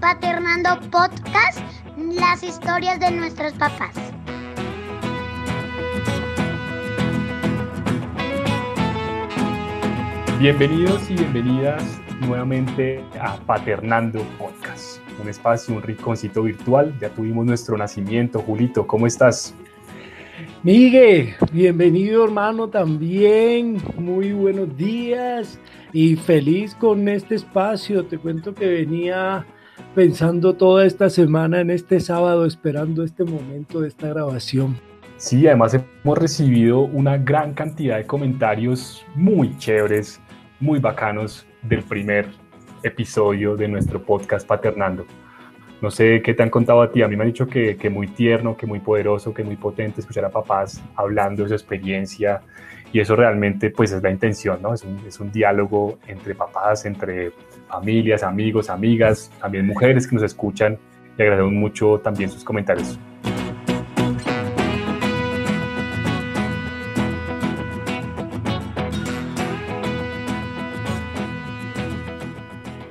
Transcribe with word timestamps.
Paternando 0.00 0.80
Podcast, 0.90 1.60
las 1.98 2.42
historias 2.42 2.98
de 3.00 3.10
nuestros 3.10 3.52
papás. 3.52 3.94
Bienvenidos 10.38 11.10
y 11.10 11.14
bienvenidas 11.16 12.00
nuevamente 12.20 13.04
a 13.20 13.36
Paternando 13.40 14.22
Podcast, 14.38 15.02
un 15.20 15.28
espacio, 15.28 15.74
un 15.74 15.82
rinconcito 15.82 16.44
virtual. 16.44 16.94
Ya 16.98 17.10
tuvimos 17.10 17.44
nuestro 17.44 17.76
nacimiento. 17.76 18.38
Julito, 18.40 18.86
¿cómo 18.86 19.06
estás? 19.06 19.54
Miguel, 20.62 21.34
bienvenido 21.52 22.24
hermano 22.24 22.68
también. 22.68 23.82
Muy 23.98 24.32
buenos 24.32 24.74
días 24.78 25.60
y 25.92 26.16
feliz 26.16 26.74
con 26.74 27.06
este 27.06 27.34
espacio. 27.34 28.06
Te 28.06 28.16
cuento 28.16 28.54
que 28.54 28.66
venía 28.66 29.44
pensando 29.94 30.54
toda 30.54 30.84
esta 30.84 31.10
semana 31.10 31.60
en 31.60 31.70
este 31.70 32.00
sábado 32.00 32.46
esperando 32.46 33.04
este 33.04 33.24
momento 33.24 33.80
de 33.80 33.88
esta 33.88 34.08
grabación. 34.08 34.76
Sí, 35.16 35.46
además 35.46 35.74
hemos 35.74 36.18
recibido 36.18 36.80
una 36.80 37.18
gran 37.18 37.52
cantidad 37.52 37.98
de 37.98 38.06
comentarios 38.06 39.04
muy 39.14 39.56
chéveres, 39.58 40.20
muy 40.60 40.78
bacanos 40.78 41.46
del 41.62 41.82
primer 41.82 42.26
episodio 42.82 43.56
de 43.56 43.68
nuestro 43.68 44.02
podcast 44.02 44.46
Paternando. 44.46 45.04
No 45.82 45.90
sé 45.90 46.22
qué 46.22 46.34
te 46.34 46.42
han 46.42 46.50
contado 46.50 46.82
a 46.82 46.90
ti, 46.90 47.02
a 47.02 47.08
mí 47.08 47.16
me 47.16 47.24
han 47.24 47.28
dicho 47.28 47.46
que, 47.46 47.76
que 47.76 47.90
muy 47.90 48.06
tierno, 48.06 48.56
que 48.56 48.66
muy 48.66 48.80
poderoso, 48.80 49.32
que 49.32 49.44
muy 49.44 49.56
potente 49.56 50.00
escuchar 50.00 50.24
a 50.24 50.30
papás 50.30 50.82
hablando 50.94 51.42
de 51.42 51.50
su 51.50 51.54
experiencia 51.54 52.42
y 52.92 53.00
eso 53.00 53.16
realmente 53.16 53.70
pues 53.70 53.92
es 53.92 54.02
la 54.02 54.10
intención, 54.10 54.60
¿no? 54.60 54.74
Es 54.74 54.84
un, 54.84 54.98
es 55.06 55.20
un 55.20 55.30
diálogo 55.30 55.98
entre 56.06 56.34
papás, 56.34 56.84
entre 56.84 57.32
familias, 57.70 58.22
amigos, 58.22 58.68
amigas, 58.68 59.30
también 59.40 59.66
mujeres 59.66 60.06
que 60.06 60.16
nos 60.16 60.24
escuchan 60.24 60.78
y 61.16 61.22
agradecemos 61.22 61.52
mucho 61.52 61.98
también 61.98 62.30
sus 62.30 62.44
comentarios. 62.44 62.98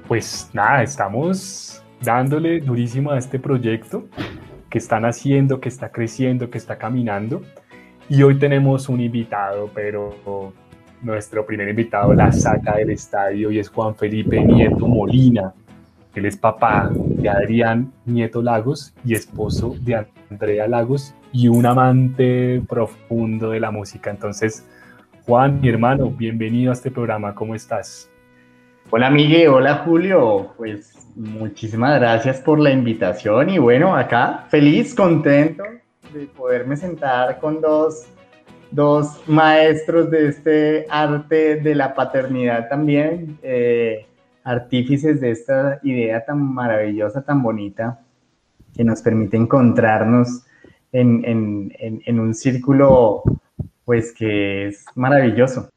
Pues 0.07 0.49
nada, 0.53 0.81
estamos 0.81 1.83
dándole 2.01 2.61
durísimo 2.61 3.11
a 3.11 3.19
este 3.19 3.37
proyecto 3.37 4.07
que 4.69 4.77
están 4.79 5.05
haciendo, 5.05 5.59
que 5.59 5.69
está 5.69 5.91
creciendo, 5.91 6.49
que 6.49 6.57
está 6.57 6.77
caminando. 6.77 7.43
Y 8.09 8.23
hoy 8.23 8.39
tenemos 8.39 8.89
un 8.89 9.01
invitado, 9.01 9.69
pero 9.73 10.53
nuestro 11.01 11.45
primer 11.45 11.69
invitado 11.69 12.13
la 12.13 12.31
saca 12.31 12.75
del 12.75 12.91
estadio 12.91 13.51
y 13.51 13.59
es 13.59 13.69
Juan 13.69 13.95
Felipe 13.95 14.43
Nieto 14.43 14.87
Molina. 14.87 15.53
Él 16.15 16.25
es 16.25 16.35
papá 16.35 16.89
de 16.93 17.29
Adrián 17.29 17.91
Nieto 18.05 18.41
Lagos 18.41 18.93
y 19.05 19.13
esposo 19.13 19.75
de 19.81 20.05
Andrea 20.29 20.67
Lagos 20.67 21.13
y 21.31 21.47
un 21.47 21.65
amante 21.65 22.61
profundo 22.67 23.51
de 23.51 23.59
la 23.59 23.71
música. 23.71 24.09
Entonces, 24.09 24.65
Juan, 25.25 25.61
mi 25.61 25.69
hermano, 25.69 26.09
bienvenido 26.09 26.71
a 26.71 26.73
este 26.73 26.91
programa. 26.91 27.33
¿Cómo 27.35 27.55
estás? 27.55 28.09
Hola 28.89 29.09
Miguel, 29.11 29.49
hola 29.49 29.75
Julio, 29.85 30.53
pues 30.57 30.97
muchísimas 31.15 31.99
gracias 31.99 32.41
por 32.41 32.59
la 32.59 32.71
invitación 32.71 33.51
y 33.51 33.59
bueno, 33.59 33.95
acá 33.95 34.45
feliz, 34.49 34.95
contento 34.95 35.63
de 36.11 36.25
poderme 36.25 36.75
sentar 36.75 37.39
con 37.39 37.61
dos, 37.61 38.07
dos 38.71 39.21
maestros 39.27 40.09
de 40.11 40.27
este 40.27 40.85
arte 40.89 41.57
de 41.57 41.75
la 41.75 41.93
paternidad 41.93 42.69
también, 42.69 43.39
eh, 43.41 44.05
artífices 44.43 45.19
de 45.19 45.31
esta 45.31 45.79
idea 45.83 46.23
tan 46.23 46.41
maravillosa, 46.53 47.23
tan 47.23 47.41
bonita, 47.41 47.99
que 48.75 48.83
nos 48.83 49.01
permite 49.01 49.37
encontrarnos 49.37 50.43
en, 50.91 52.19
un 52.19 52.33
círculo 52.33 53.23
pues 53.85 54.13
que 54.13 54.67
es 54.67 54.85
maravilloso. 54.95 55.69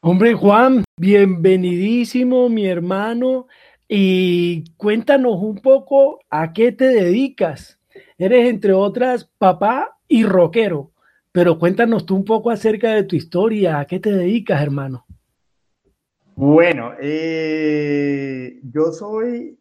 Hombre, 0.00 0.34
Juan, 0.34 0.84
bienvenidísimo, 0.96 2.48
mi 2.48 2.66
hermano. 2.66 3.46
Y 3.88 4.64
cuéntanos 4.76 5.36
un 5.40 5.56
poco 5.56 6.20
a 6.30 6.52
qué 6.52 6.72
te 6.72 6.86
dedicas. 6.88 7.78
Eres, 8.18 8.48
entre 8.48 8.72
otras, 8.72 9.24
papá 9.38 9.97
y 10.08 10.24
rockero. 10.24 10.90
Pero 11.30 11.58
cuéntanos 11.58 12.06
tú 12.06 12.16
un 12.16 12.24
poco 12.24 12.50
acerca 12.50 12.94
de 12.94 13.04
tu 13.04 13.14
historia. 13.14 13.78
¿A 13.78 13.84
qué 13.84 14.00
te 14.00 14.10
dedicas, 14.10 14.60
hermano? 14.62 15.04
Bueno, 16.34 16.92
eh, 17.00 18.60
yo 18.72 18.92
soy, 18.92 19.58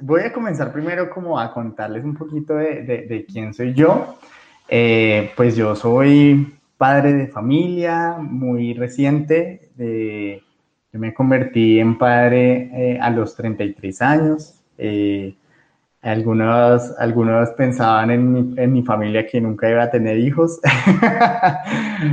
voy 0.00 0.22
a 0.22 0.32
comenzar 0.32 0.72
primero 0.72 1.10
como 1.10 1.38
a 1.38 1.52
contarles 1.52 2.02
un 2.02 2.14
poquito 2.16 2.54
de, 2.54 2.82
de, 2.82 3.26
quién 3.26 3.54
soy 3.54 3.74
yo. 3.74 4.16
Eh, 4.68 5.30
pues 5.36 5.54
yo 5.54 5.76
soy 5.76 6.54
padre 6.78 7.12
de 7.12 7.26
familia 7.28 8.16
muy 8.18 8.74
reciente. 8.74 9.70
De, 9.76 10.42
yo 10.92 10.98
me 10.98 11.12
convertí 11.12 11.78
en 11.78 11.98
padre 11.98 12.70
eh, 12.72 12.98
a 13.00 13.10
los 13.10 13.36
33 13.36 14.02
años. 14.02 14.62
Eh, 14.78 15.34
algunos, 16.04 16.92
algunos 16.98 17.48
pensaban 17.50 18.10
en 18.10 18.32
mi, 18.32 18.54
en 18.56 18.72
mi, 18.72 18.82
familia 18.82 19.26
que 19.26 19.40
nunca 19.40 19.70
iba 19.70 19.82
a 19.82 19.90
tener 19.90 20.18
hijos. 20.18 20.60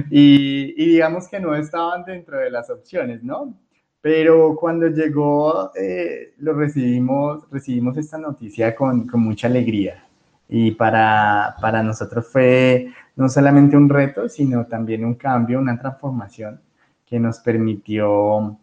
Y, 0.10 0.74
y, 0.78 0.86
digamos 0.86 1.28
que 1.28 1.40
no 1.40 1.54
estaban 1.54 2.06
dentro 2.06 2.38
de 2.38 2.50
las 2.50 2.70
opciones, 2.70 3.24
¿no? 3.24 3.54
Pero 4.00 4.56
cuando 4.56 4.88
llegó, 4.88 5.72
eh, 5.76 6.34
lo 6.38 6.54
recibimos, 6.54 7.44
recibimos 7.52 7.98
esta 7.98 8.18
noticia 8.18 8.74
con, 8.74 9.06
con 9.08 9.22
mucha 9.22 9.48
alegría. 9.48 10.06
Y 10.48 10.72
para, 10.72 11.56
para 11.62 11.84
nosotros 11.84 12.28
fue 12.32 12.94
no 13.16 13.28
solamente 13.28 13.76
un 13.76 13.90
reto, 13.90 14.30
sino 14.30 14.66
también 14.66 15.04
un 15.04 15.16
cambio, 15.16 15.60
una 15.60 15.78
transformación 15.78 16.62
que 17.06 17.20
nos 17.20 17.40
permitió 17.40 18.58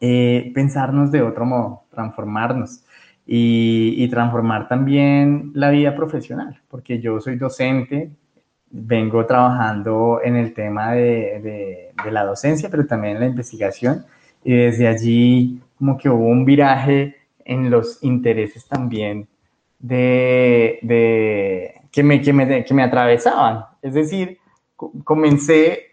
eh, 0.00 0.52
pensarnos 0.54 1.10
de 1.10 1.22
otro 1.22 1.44
modo, 1.44 1.84
transformarnos 1.90 2.84
y, 3.34 3.94
y, 3.96 4.08
transformar 4.08 4.68
también 4.68 5.52
la 5.54 5.70
vida 5.70 5.96
profesional, 5.96 6.60
porque 6.68 7.00
yo 7.00 7.18
soy 7.18 7.36
docente, 7.36 8.10
vengo 8.70 9.24
trabajando 9.24 10.20
en 10.22 10.36
el 10.36 10.52
tema 10.52 10.92
de, 10.92 11.40
de, 11.40 11.94
de 12.04 12.10
la 12.10 12.26
docencia, 12.26 12.68
pero 12.68 12.86
también 12.86 13.14
en 13.14 13.20
la 13.20 13.28
investigación, 13.28 14.04
y 14.44 14.52
desde 14.54 14.86
allí 14.86 15.62
como 15.78 15.96
que 15.96 16.10
hubo 16.10 16.26
un 16.26 16.44
viraje 16.44 17.16
en 17.46 17.70
los 17.70 18.04
intereses 18.04 18.66
también 18.66 19.26
de, 19.78 20.78
de 20.82 21.80
que, 21.90 22.02
me, 22.02 22.20
que, 22.20 22.34
me, 22.34 22.64
que 22.66 22.74
me 22.74 22.82
atravesaban. 22.82 23.64
Es 23.80 23.94
decir, 23.94 24.36
comencé 25.04 25.86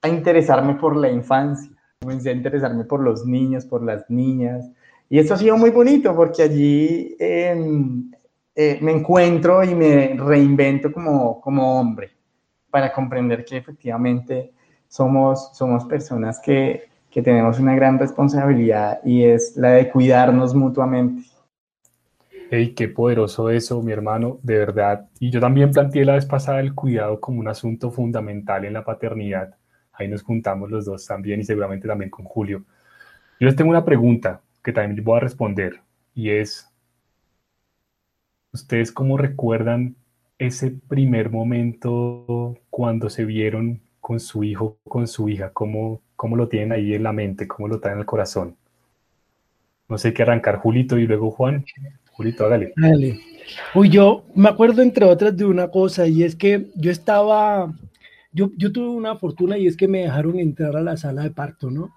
a 0.00 0.08
interesarme 0.08 0.76
por 0.76 0.96
la 0.96 1.10
infancia, 1.10 1.70
comencé 2.00 2.30
a 2.30 2.32
interesarme 2.32 2.84
por 2.84 3.02
los 3.02 3.26
niños, 3.26 3.66
por 3.66 3.82
las 3.82 4.08
niñas. 4.08 4.70
Y 5.08 5.18
esto 5.18 5.34
ha 5.34 5.36
sido 5.36 5.56
muy 5.56 5.70
bonito 5.70 6.14
porque 6.14 6.42
allí 6.42 7.16
eh, 7.18 7.54
eh, 8.54 8.78
me 8.80 8.92
encuentro 8.92 9.62
y 9.62 9.74
me 9.74 10.14
reinvento 10.16 10.92
como, 10.92 11.40
como 11.40 11.78
hombre 11.78 12.10
para 12.70 12.92
comprender 12.92 13.44
que 13.44 13.58
efectivamente 13.58 14.52
somos, 14.88 15.50
somos 15.56 15.84
personas 15.84 16.40
que, 16.40 16.88
que 17.10 17.22
tenemos 17.22 17.58
una 17.60 17.74
gran 17.74 17.98
responsabilidad 17.98 19.00
y 19.04 19.24
es 19.24 19.56
la 19.56 19.72
de 19.72 19.88
cuidarnos 19.88 20.54
mutuamente. 20.54 21.22
Hey, 22.50 22.74
qué 22.74 22.88
poderoso 22.88 23.50
eso, 23.50 23.82
mi 23.82 23.92
hermano, 23.92 24.38
de 24.42 24.58
verdad. 24.58 25.08
Y 25.18 25.30
yo 25.30 25.40
también 25.40 25.72
planteé 25.72 26.04
la 26.04 26.14
vez 26.14 26.26
pasada 26.26 26.60
el 26.60 26.74
cuidado 26.74 27.20
como 27.20 27.40
un 27.40 27.48
asunto 27.48 27.90
fundamental 27.90 28.64
en 28.64 28.72
la 28.72 28.84
paternidad. 28.84 29.54
Ahí 29.92 30.08
nos 30.08 30.22
juntamos 30.22 30.70
los 30.70 30.84
dos 30.84 31.06
también 31.06 31.40
y 31.40 31.44
seguramente 31.44 31.88
también 31.88 32.10
con 32.10 32.24
Julio. 32.24 32.64
Yo 33.40 33.46
les 33.46 33.56
tengo 33.56 33.70
una 33.70 33.84
pregunta 33.84 34.40
que 34.66 34.72
también 34.72 34.96
les 34.96 35.04
voy 35.04 35.18
a 35.18 35.20
responder 35.20 35.80
y 36.12 36.30
es, 36.30 36.68
¿ustedes 38.52 38.90
cómo 38.90 39.16
recuerdan 39.16 39.94
ese 40.40 40.72
primer 40.88 41.30
momento 41.30 42.58
cuando 42.68 43.08
se 43.08 43.24
vieron 43.24 43.80
con 44.00 44.18
su 44.18 44.42
hijo, 44.42 44.76
con 44.88 45.06
su 45.06 45.28
hija? 45.28 45.50
¿Cómo, 45.52 46.00
cómo 46.16 46.34
lo 46.34 46.48
tienen 46.48 46.72
ahí 46.72 46.94
en 46.94 47.04
la 47.04 47.12
mente? 47.12 47.46
¿Cómo 47.46 47.68
lo 47.68 47.78
traen 47.78 47.98
al 47.98 48.06
corazón? 48.06 48.56
No 49.88 49.98
sé 49.98 50.12
qué 50.12 50.24
arrancar, 50.24 50.56
Julito 50.56 50.98
y 50.98 51.06
luego 51.06 51.30
Juan. 51.30 51.64
Julito, 52.10 52.44
hágale. 52.44 52.72
Dale. 52.76 53.20
Uy, 53.72 53.88
yo 53.88 54.24
me 54.34 54.48
acuerdo 54.48 54.82
entre 54.82 55.04
otras 55.04 55.36
de 55.36 55.44
una 55.44 55.70
cosa 55.70 56.08
y 56.08 56.24
es 56.24 56.34
que 56.34 56.72
yo 56.74 56.90
estaba, 56.90 57.72
yo, 58.32 58.50
yo 58.56 58.72
tuve 58.72 58.88
una 58.88 59.14
fortuna 59.14 59.58
y 59.58 59.68
es 59.68 59.76
que 59.76 59.86
me 59.86 60.00
dejaron 60.00 60.40
entrar 60.40 60.74
a 60.76 60.82
la 60.82 60.96
sala 60.96 61.22
de 61.22 61.30
parto, 61.30 61.70
¿no? 61.70 61.95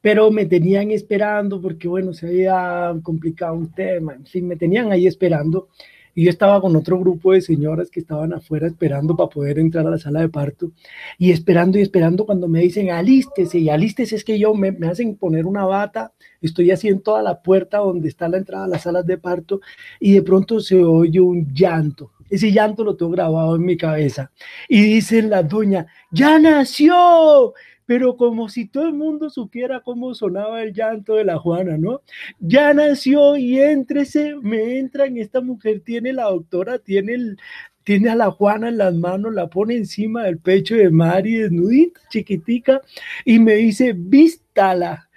Pero 0.00 0.30
me 0.30 0.46
tenían 0.46 0.90
esperando 0.90 1.60
porque, 1.60 1.88
bueno, 1.88 2.12
se 2.12 2.26
había 2.28 2.94
complicado 3.02 3.54
un 3.54 3.72
tema, 3.72 4.14
en 4.14 4.26
fin, 4.26 4.46
me 4.46 4.56
tenían 4.56 4.92
ahí 4.92 5.06
esperando. 5.06 5.68
y 6.14 6.24
yo 6.24 6.30
estaba 6.30 6.60
con 6.60 6.74
otro 6.76 6.98
grupo 6.98 7.32
de 7.32 7.40
señoras 7.40 7.90
que 7.90 8.00
estaban 8.00 8.32
afuera 8.32 8.66
esperando 8.66 9.16
para 9.16 9.28
poder 9.28 9.58
entrar 9.58 9.86
a 9.86 9.90
la 9.90 9.98
sala 9.98 10.20
de 10.20 10.28
parto 10.28 10.72
y 11.18 11.30
esperando 11.30 11.78
y 11.78 11.82
esperando 11.82 12.26
cuando 12.26 12.48
me 12.48 12.60
dicen 12.60 12.90
alístese 12.90 13.58
y 13.58 13.68
alístese 13.68 14.16
es 14.16 14.24
que 14.24 14.38
yo 14.38 14.52
me, 14.54 14.72
me 14.72 14.88
hacen 14.88 15.16
poner 15.16 15.46
una 15.46 15.64
bata, 15.64 16.12
estoy 16.40 16.70
así 16.72 16.88
en 16.88 17.00
toda 17.02 17.22
la 17.22 17.40
puerta 17.42 17.78
donde 17.78 18.08
está 18.08 18.28
la 18.28 18.38
entrada 18.38 18.64
a 18.64 18.68
las 18.68 18.82
salas 18.82 19.06
de 19.06 19.18
parto 19.18 19.60
y 20.00 20.12
de 20.14 20.22
pronto 20.22 20.60
se 20.60 20.82
oye 20.82 21.20
un 21.20 21.52
llanto. 21.54 22.10
Ese 22.30 22.52
llanto 22.52 22.84
lo 22.84 22.96
tengo 22.96 23.12
grabado 23.12 23.56
en 23.56 23.64
mi 23.64 23.76
cabeza. 23.76 24.30
Y 24.68 24.82
dicen 24.82 25.30
la 25.30 25.42
doña, 25.42 25.86
ya 26.10 26.38
nació, 26.38 27.54
pero 27.88 28.18
como 28.18 28.50
si 28.50 28.68
todo 28.68 28.86
el 28.86 28.92
mundo 28.92 29.30
supiera 29.30 29.80
cómo 29.80 30.14
sonaba 30.14 30.62
el 30.62 30.74
llanto 30.74 31.14
de 31.14 31.24
la 31.24 31.38
Juana, 31.38 31.78
¿no? 31.78 32.02
Ya 32.38 32.74
nació 32.74 33.38
y 33.38 33.58
éntrese, 33.58 34.36
me 34.42 34.78
entran, 34.78 35.16
esta 35.16 35.40
mujer 35.40 35.80
tiene 35.80 36.12
la 36.12 36.24
doctora, 36.24 36.78
tiene 36.78 37.14
el, 37.14 37.38
tiene 37.84 38.10
a 38.10 38.14
la 38.14 38.30
Juana 38.30 38.68
en 38.68 38.76
las 38.76 38.94
manos, 38.94 39.32
la 39.32 39.48
pone 39.48 39.74
encima 39.74 40.24
del 40.24 40.36
pecho 40.36 40.74
de 40.76 40.90
Mari, 40.90 41.36
desnudita, 41.36 41.98
chiquitica, 42.10 42.82
y 43.24 43.38
me 43.38 43.54
dice, 43.54 43.94
vístala. 43.96 45.07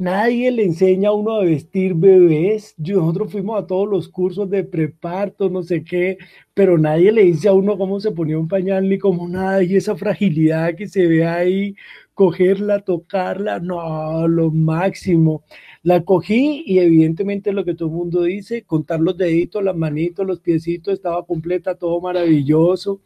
Nadie 0.00 0.52
le 0.52 0.62
enseña 0.62 1.08
a 1.08 1.12
uno 1.12 1.32
a 1.32 1.44
vestir 1.44 1.94
bebés. 1.94 2.74
Nosotros 2.78 3.32
fuimos 3.32 3.60
a 3.60 3.66
todos 3.66 3.88
los 3.88 4.08
cursos 4.08 4.48
de 4.48 4.62
preparto, 4.62 5.50
no 5.50 5.64
sé 5.64 5.82
qué, 5.82 6.18
pero 6.54 6.78
nadie 6.78 7.10
le 7.10 7.24
dice 7.24 7.48
a 7.48 7.52
uno 7.52 7.76
cómo 7.76 7.98
se 7.98 8.12
ponía 8.12 8.38
un 8.38 8.46
pañal 8.46 8.88
ni 8.88 8.98
cómo 8.98 9.28
nada. 9.28 9.60
Y 9.64 9.74
esa 9.74 9.96
fragilidad 9.96 10.76
que 10.76 10.86
se 10.86 11.06
ve 11.08 11.26
ahí, 11.26 11.74
cogerla, 12.14 12.80
tocarla, 12.80 13.58
no, 13.58 14.28
lo 14.28 14.52
máximo. 14.52 15.42
La 15.82 16.04
cogí 16.04 16.62
y 16.64 16.78
evidentemente 16.78 17.52
lo 17.52 17.64
que 17.64 17.74
todo 17.74 17.88
el 17.88 17.94
mundo 17.96 18.22
dice, 18.22 18.62
contar 18.64 19.00
los 19.00 19.16
deditos, 19.16 19.64
las 19.64 19.76
manitos, 19.76 20.24
los 20.26 20.38
piecitos, 20.40 20.94
estaba 20.94 21.26
completa, 21.26 21.74
todo 21.74 22.00
maravilloso. 22.00 23.00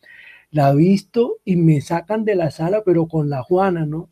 La 0.51 0.75
visto 0.75 1.39
y 1.45 1.57
me 1.57 1.81
sacan 1.81 2.25
de 2.27 2.35
la 2.35 2.51
sala, 2.51 2.83
pero 2.85 3.07
con 3.09 3.31
la 3.31 3.43
Juana, 3.43 3.87
¿no? 3.87 4.11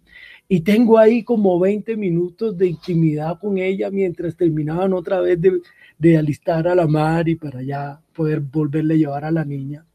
Y 0.52 0.62
tengo 0.62 0.98
ahí 0.98 1.22
como 1.22 1.60
20 1.60 1.96
minutos 1.96 2.58
de 2.58 2.66
intimidad 2.66 3.38
con 3.38 3.56
ella 3.56 3.88
mientras 3.88 4.36
terminaban 4.36 4.92
otra 4.92 5.20
vez 5.20 5.40
de, 5.40 5.60
de 5.96 6.18
alistar 6.18 6.66
a 6.66 6.74
la 6.74 6.88
Mari 6.88 7.36
para 7.36 7.62
ya 7.62 8.00
poder 8.12 8.40
volverle 8.40 8.94
a 8.94 8.96
llevar 8.96 9.24
a 9.24 9.30
la 9.30 9.44
niña. 9.44 9.86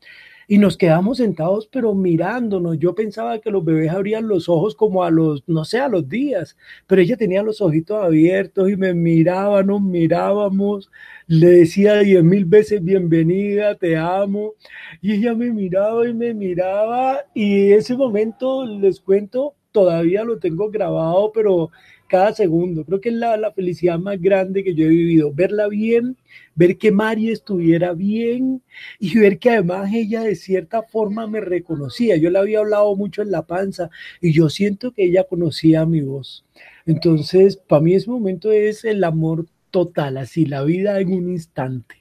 Y 0.48 0.58
nos 0.58 0.78
quedamos 0.78 1.18
sentados, 1.18 1.68
pero 1.68 1.94
mirándonos. 1.94 2.80
Yo 2.80 2.96
pensaba 2.96 3.40
que 3.40 3.52
los 3.52 3.66
bebés 3.66 3.92
abrían 3.92 4.30
los 4.30 4.48
ojos 4.48 4.76
como 4.76 5.04
a 5.04 5.12
los, 5.12 5.44
no 5.46 5.66
sé, 5.66 5.80
a 5.80 5.90
los 5.90 6.08
días, 6.08 6.56
pero 6.88 7.02
ella 7.02 7.18
tenía 7.18 7.44
los 7.44 7.60
ojitos 7.60 8.02
abiertos 8.02 8.70
y 8.70 8.78
me 8.78 8.94
miraba, 8.94 9.62
nos 9.62 9.82
mirábamos. 9.82 10.90
Le 11.28 11.48
decía 11.48 12.00
diez 12.00 12.24
mil 12.24 12.46
veces 12.46 12.82
bienvenida, 12.82 13.76
te 13.76 13.98
amo. 13.98 14.54
Y 15.02 15.16
ella 15.16 15.34
me 15.36 15.52
miraba 15.52 16.08
y 16.08 16.14
me 16.14 16.34
miraba. 16.34 17.26
Y 17.34 17.74
ese 17.74 17.98
momento, 17.98 18.66
les 18.66 19.02
cuento, 19.02 19.56
todavía 19.76 20.24
lo 20.24 20.40
tengo 20.40 20.72
grabado, 20.72 21.34
pero 21.34 21.70
cada 22.08 22.32
segundo. 22.34 22.86
Creo 22.86 23.02
que 23.02 23.10
es 23.10 23.16
la, 23.16 23.36
la, 23.36 23.52
felicidad 23.52 24.00
más 24.00 24.22
grande 24.22 24.64
que 24.64 24.74
yo 24.74 24.86
he 24.86 24.90
vivido. 24.90 25.34
Verla 25.34 25.68
bien, 25.68 26.16
ver 26.56 26.78
que 26.78 26.94
Mari 26.94 27.30
estuviera 27.30 27.92
bien 27.92 28.64
y 29.00 29.20
ver 29.20 29.38
que 29.38 29.50
además 29.50 29.92
ella 29.94 30.22
de 30.22 30.36
cierta 30.36 30.82
forma 30.82 31.28
me 31.28 31.42
reconocía. 31.42 32.16
Yo 32.16 32.30
le 32.30 32.40
había 32.40 32.60
hablado 32.60 32.96
mucho 32.96 33.22
en 33.22 33.32
la 33.32 33.42
panza 33.42 33.90
y 34.22 34.32
yo 34.32 34.48
siento 34.48 34.94
que 34.94 35.04
ella 35.04 35.26
conocía 35.26 35.86
mi 35.86 36.00
voz. 36.00 36.46
Entonces, 36.86 37.58
para 37.58 37.82
mí 37.82 37.96
ese 37.96 38.10
momento 38.10 38.54
es 38.54 38.86
el 38.86 39.04
amor 39.04 39.46
total, 39.70 40.16
así 40.16 40.46
la 40.46 40.64
vida 40.64 41.02
en 41.02 41.12
un 41.12 41.30
instante. 41.32 41.96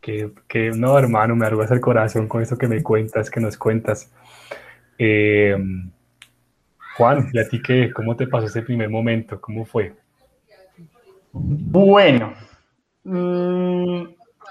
Que, 0.00 0.32
que 0.48 0.72
no, 0.72 0.98
hermano, 0.98 1.36
me 1.36 1.46
arrugas 1.46 1.70
el 1.70 1.80
corazón 1.80 2.26
con 2.26 2.42
eso 2.42 2.58
que 2.58 2.66
me 2.66 2.82
cuentas, 2.82 3.30
que 3.30 3.38
nos 3.38 3.56
cuentas. 3.56 4.10
Eh, 4.98 5.56
Juan, 6.96 7.30
¿y 7.32 7.38
a 7.38 7.48
ti 7.48 7.62
qué? 7.62 7.92
¿Cómo 7.92 8.16
te 8.16 8.26
pasó 8.26 8.46
ese 8.46 8.62
primer 8.62 8.90
momento? 8.90 9.40
¿Cómo 9.40 9.64
fue? 9.64 9.94
Bueno, 11.32 12.34
mmm, 13.04 14.02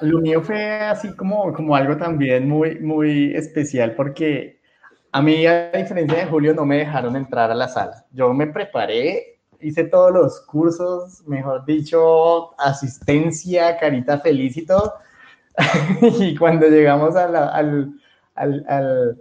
lo 0.01 0.19
mío 0.19 0.41
fue 0.41 0.79
así 0.81 1.15
como, 1.15 1.53
como 1.53 1.75
algo 1.75 1.95
también 1.97 2.49
muy, 2.49 2.79
muy 2.79 3.35
especial 3.35 3.93
porque 3.95 4.59
a 5.11 5.21
mí, 5.21 5.45
a 5.45 5.71
diferencia 5.71 6.19
de 6.19 6.25
Julio, 6.25 6.53
no 6.53 6.65
me 6.65 6.77
dejaron 6.77 7.15
entrar 7.15 7.51
a 7.51 7.55
la 7.55 7.67
sala. 7.67 8.05
Yo 8.11 8.33
me 8.33 8.47
preparé, 8.47 9.39
hice 9.59 9.83
todos 9.83 10.11
los 10.11 10.41
cursos, 10.41 11.21
mejor 11.27 11.65
dicho, 11.65 12.59
asistencia, 12.59 13.77
carita 13.77 14.19
feliz 14.19 14.57
y 14.57 14.65
cuando 16.37 16.67
llegamos 16.67 17.15
a 17.15 17.27
la, 17.27 17.49
al, 17.49 17.93
al, 18.35 18.65
al 18.67 19.17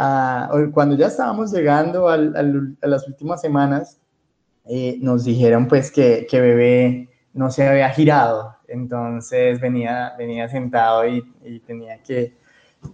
Uh, 0.00 0.70
cuando 0.72 0.96
ya 0.96 1.08
estábamos 1.08 1.52
llegando 1.52 2.08
al, 2.08 2.34
al, 2.34 2.74
a 2.80 2.86
las 2.86 3.06
últimas 3.06 3.42
semanas, 3.42 4.00
eh, 4.64 4.96
nos 5.02 5.24
dijeron 5.24 5.68
pues 5.68 5.90
que, 5.90 6.26
que, 6.30 6.40
bebé 6.40 7.08
no 7.34 7.50
se 7.50 7.68
había 7.68 7.90
girado, 7.90 8.56
entonces 8.66 9.60
venía, 9.60 10.14
venía 10.16 10.48
sentado 10.48 11.06
y, 11.06 11.22
y 11.44 11.60
tenía 11.60 12.02
que 12.02 12.34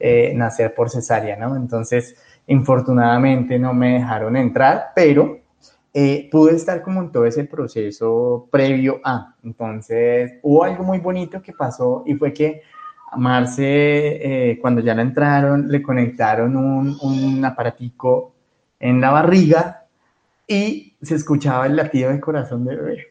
eh, 0.01 0.33
nacer 0.35 0.75
por 0.75 0.91
cesárea, 0.91 1.37
¿no? 1.37 1.55
Entonces, 1.55 2.17
infortunadamente 2.49 3.57
no 3.57 3.73
me 3.73 4.01
dejaron 4.01 4.37
entrar, 4.37 4.89
pero 4.97 5.39
eh, 5.95 6.29
pude 6.33 6.57
estar 6.57 6.83
como 6.83 7.03
en 7.03 7.13
todo 7.13 7.25
ese 7.25 7.45
proceso 7.45 8.49
previo 8.51 9.01
a. 9.05 9.37
Entonces, 9.45 10.41
hubo 10.43 10.65
algo 10.65 10.83
muy 10.83 10.99
bonito 10.99 11.41
que 11.41 11.53
pasó 11.53 12.03
y 12.05 12.15
fue 12.15 12.33
que 12.33 12.63
Marce, 13.17 14.51
eh, 14.53 14.59
cuando 14.61 14.81
ya 14.81 14.95
la 14.95 15.03
entraron, 15.03 15.69
le 15.69 15.83
conectaron 15.83 16.57
un, 16.57 16.97
un 17.01 17.45
aparatico 17.45 18.35
en 18.81 19.01
la 19.01 19.11
barriga 19.11 19.85
y 20.47 20.95
se 21.03 21.15
escuchaba 21.15 21.67
el 21.67 21.77
latido 21.77 22.11
del 22.11 22.21
corazón 22.21 22.65
de 22.65 22.77
bebé. 22.77 23.07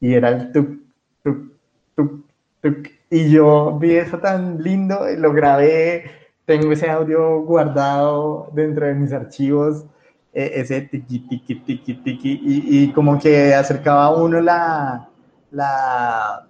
Y 0.00 0.14
era 0.14 0.30
el 0.30 0.52
tuk, 0.52 0.80
tuk, 1.22 1.52
tuk, 1.94 2.24
tuk. 2.60 2.88
Y 3.10 3.30
yo 3.30 3.78
vi 3.78 3.96
eso 3.96 4.18
tan 4.18 4.62
lindo, 4.62 5.00
lo 5.18 5.32
grabé, 5.32 6.10
tengo 6.46 6.72
ese 6.72 6.88
audio 6.90 7.42
guardado 7.42 8.50
dentro 8.54 8.86
de 8.86 8.94
mis 8.94 9.12
archivos, 9.12 9.84
eh, 10.32 10.52
ese 10.54 10.82
tiki, 10.82 11.20
tiki, 11.28 11.56
tiki, 11.56 11.94
tiki, 11.94 12.40
y, 12.42 12.84
y 12.84 12.92
como 12.92 13.18
que 13.18 13.54
acercaba 13.54 14.06
a 14.06 14.14
uno 14.14 14.40
la, 14.40 15.08
la 15.50 16.46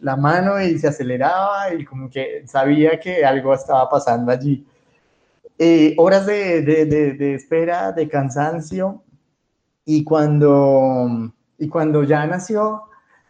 la 0.00 0.16
mano 0.16 0.60
y 0.60 0.78
se 0.78 0.88
aceleraba 0.88 1.72
y 1.74 1.84
como 1.84 2.10
que 2.10 2.46
sabía 2.46 2.98
que 3.00 3.24
algo 3.24 3.54
estaba 3.54 3.88
pasando 3.88 4.32
allí. 4.32 4.66
Eh, 5.58 5.94
horas 5.98 6.26
de, 6.26 6.62
de, 6.62 6.86
de, 6.86 7.12
de, 7.14 7.34
espera, 7.34 7.92
de 7.92 8.08
cansancio 8.08 9.02
y 9.84 10.04
cuando, 10.04 11.32
y 11.58 11.68
cuando 11.68 12.04
ya 12.04 12.26
nació, 12.26 12.84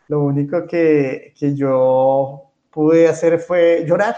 lo 0.09 0.23
único 0.23 0.67
que, 0.67 1.35
que 1.39 1.55
yo 1.55 2.51
pude 2.71 3.09
hacer 3.09 3.39
fue 3.39 3.85
llorar. 3.87 4.17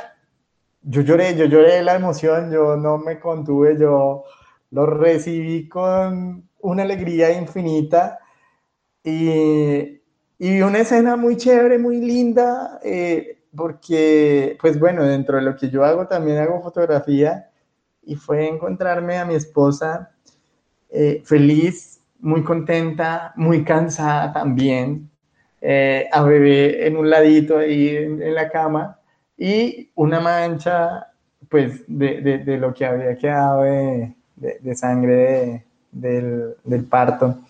Yo 0.82 1.02
lloré, 1.02 1.36
yo 1.36 1.44
lloré 1.44 1.82
la 1.82 1.94
emoción, 1.94 2.50
yo 2.50 2.76
no 2.76 2.98
me 2.98 3.20
contuve, 3.20 3.78
yo 3.78 4.24
lo 4.70 4.86
recibí 4.86 5.68
con 5.68 6.48
una 6.60 6.82
alegría 6.82 7.32
infinita 7.32 8.18
y, 9.04 9.99
y 10.40 10.62
una 10.62 10.78
escena 10.78 11.16
muy 11.16 11.36
chévere, 11.36 11.76
muy 11.76 12.00
linda, 12.00 12.80
eh, 12.82 13.40
porque, 13.54 14.56
pues 14.58 14.80
bueno, 14.80 15.04
dentro 15.04 15.36
de 15.36 15.42
lo 15.42 15.54
que 15.54 15.68
yo 15.68 15.84
hago 15.84 16.06
también 16.06 16.38
hago 16.38 16.62
fotografía 16.62 17.50
y 18.02 18.14
fue 18.14 18.48
encontrarme 18.48 19.18
a 19.18 19.26
mi 19.26 19.34
esposa 19.34 20.12
eh, 20.88 21.20
feliz, 21.26 22.00
muy 22.20 22.42
contenta, 22.42 23.34
muy 23.36 23.64
cansada 23.64 24.32
también, 24.32 25.10
eh, 25.60 26.08
a 26.10 26.22
bebé 26.22 26.86
en 26.86 26.96
un 26.96 27.10
ladito 27.10 27.58
ahí 27.58 27.94
en, 27.94 28.22
en, 28.22 28.34
la 28.34 28.48
cama 28.48 28.98
y 29.36 29.90
una 29.94 30.20
mancha, 30.20 31.08
pues, 31.50 31.82
de, 31.86 32.22
de, 32.22 32.38
de 32.38 32.56
lo 32.56 32.72
que 32.72 32.86
había 32.86 33.14
quedado 33.18 33.64
de, 33.64 34.14
de 34.36 34.74
sangre 34.74 35.66
del, 35.92 36.54
del 36.64 36.84
parto. 36.84 37.40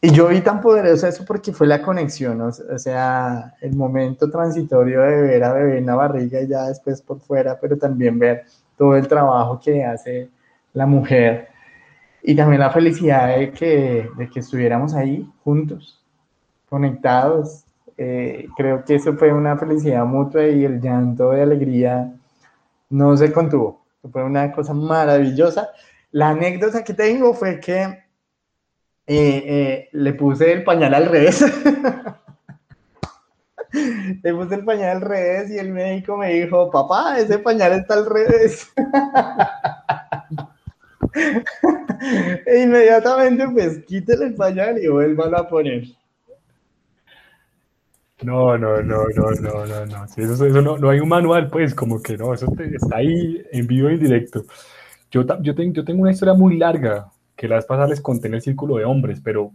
Y 0.00 0.12
yo 0.12 0.28
vi 0.28 0.40
tan 0.40 0.60
poderoso 0.60 1.06
eso 1.06 1.24
porque 1.24 1.52
fue 1.52 1.66
la 1.66 1.82
conexión, 1.82 2.40
o 2.40 2.52
sea, 2.52 3.54
el 3.60 3.74
momento 3.74 4.30
transitorio 4.30 5.00
de 5.00 5.22
ver 5.22 5.44
a 5.44 5.52
bebé 5.54 5.78
en 5.78 5.86
la 5.86 5.94
barriga 5.94 6.40
y 6.40 6.48
ya 6.48 6.68
después 6.68 7.00
por 7.00 7.18
fuera, 7.20 7.58
pero 7.58 7.78
también 7.78 8.18
ver 8.18 8.44
todo 8.76 8.94
el 8.94 9.08
trabajo 9.08 9.58
que 9.58 9.84
hace 9.84 10.28
la 10.74 10.86
mujer 10.86 11.48
y 12.22 12.34
también 12.36 12.60
la 12.60 12.70
felicidad 12.70 13.36
de 13.38 13.52
que, 13.52 14.10
de 14.16 14.28
que 14.28 14.40
estuviéramos 14.40 14.94
ahí 14.94 15.30
juntos, 15.44 16.04
conectados. 16.68 17.64
Eh, 17.96 18.48
creo 18.56 18.84
que 18.84 18.96
eso 18.96 19.14
fue 19.14 19.32
una 19.32 19.56
felicidad 19.56 20.04
mutua 20.04 20.46
y 20.46 20.64
el 20.64 20.80
llanto 20.80 21.30
de 21.30 21.42
alegría 21.42 22.12
no 22.90 23.16
se 23.16 23.32
contuvo. 23.32 23.86
Fue 24.12 24.24
una 24.24 24.52
cosa 24.52 24.74
maravillosa. 24.74 25.68
La 26.10 26.30
anécdota 26.30 26.84
que 26.84 26.94
tengo 26.94 27.32
fue 27.32 27.60
que 27.60 28.05
eh, 29.06 29.44
eh, 29.46 29.88
le 29.92 30.14
puse 30.14 30.52
el 30.52 30.64
pañal 30.64 30.94
al 30.94 31.06
revés. 31.06 31.44
Le 34.22 34.32
puse 34.32 34.54
el 34.54 34.64
pañal 34.64 34.96
al 34.96 35.00
revés 35.02 35.50
y 35.50 35.58
el 35.58 35.70
médico 35.70 36.16
me 36.16 36.32
dijo, 36.32 36.70
papá, 36.70 37.18
ese 37.18 37.38
pañal 37.38 37.72
está 37.72 37.94
al 37.94 38.06
revés. 38.06 38.72
e 42.46 42.62
inmediatamente, 42.62 43.46
pues, 43.48 43.84
quítale 43.84 44.26
el 44.26 44.34
pañal 44.34 44.78
y 44.82 44.88
vuélvalo 44.88 45.36
a 45.36 45.48
poner. 45.48 45.84
No, 48.22 48.56
no, 48.56 48.80
no, 48.82 49.04
no, 49.14 49.30
no, 49.32 49.66
no, 49.66 49.86
no. 49.86 50.04
eso, 50.04 50.46
no, 50.62 50.78
no, 50.78 50.88
hay 50.88 51.00
un 51.00 51.08
manual, 51.08 51.50
pues, 51.50 51.74
como 51.74 52.00
que 52.00 52.16
no, 52.16 52.32
eso 52.32 52.46
está 52.58 52.96
ahí 52.96 53.44
en 53.52 53.66
vivo 53.66 53.90
y 53.90 53.98
directo. 53.98 54.44
Yo, 55.10 55.22
yo, 55.42 55.52
yo 55.52 55.84
tengo 55.84 56.02
una 56.02 56.12
historia 56.12 56.34
muy 56.34 56.56
larga 56.56 57.10
que 57.36 57.48
la 57.48 57.56
vez 57.56 57.66
pasada 57.66 57.88
les 57.88 58.00
conté 58.00 58.28
en 58.28 58.34
el 58.34 58.42
círculo 58.42 58.76
de 58.76 58.84
hombres, 58.84 59.20
pero, 59.22 59.52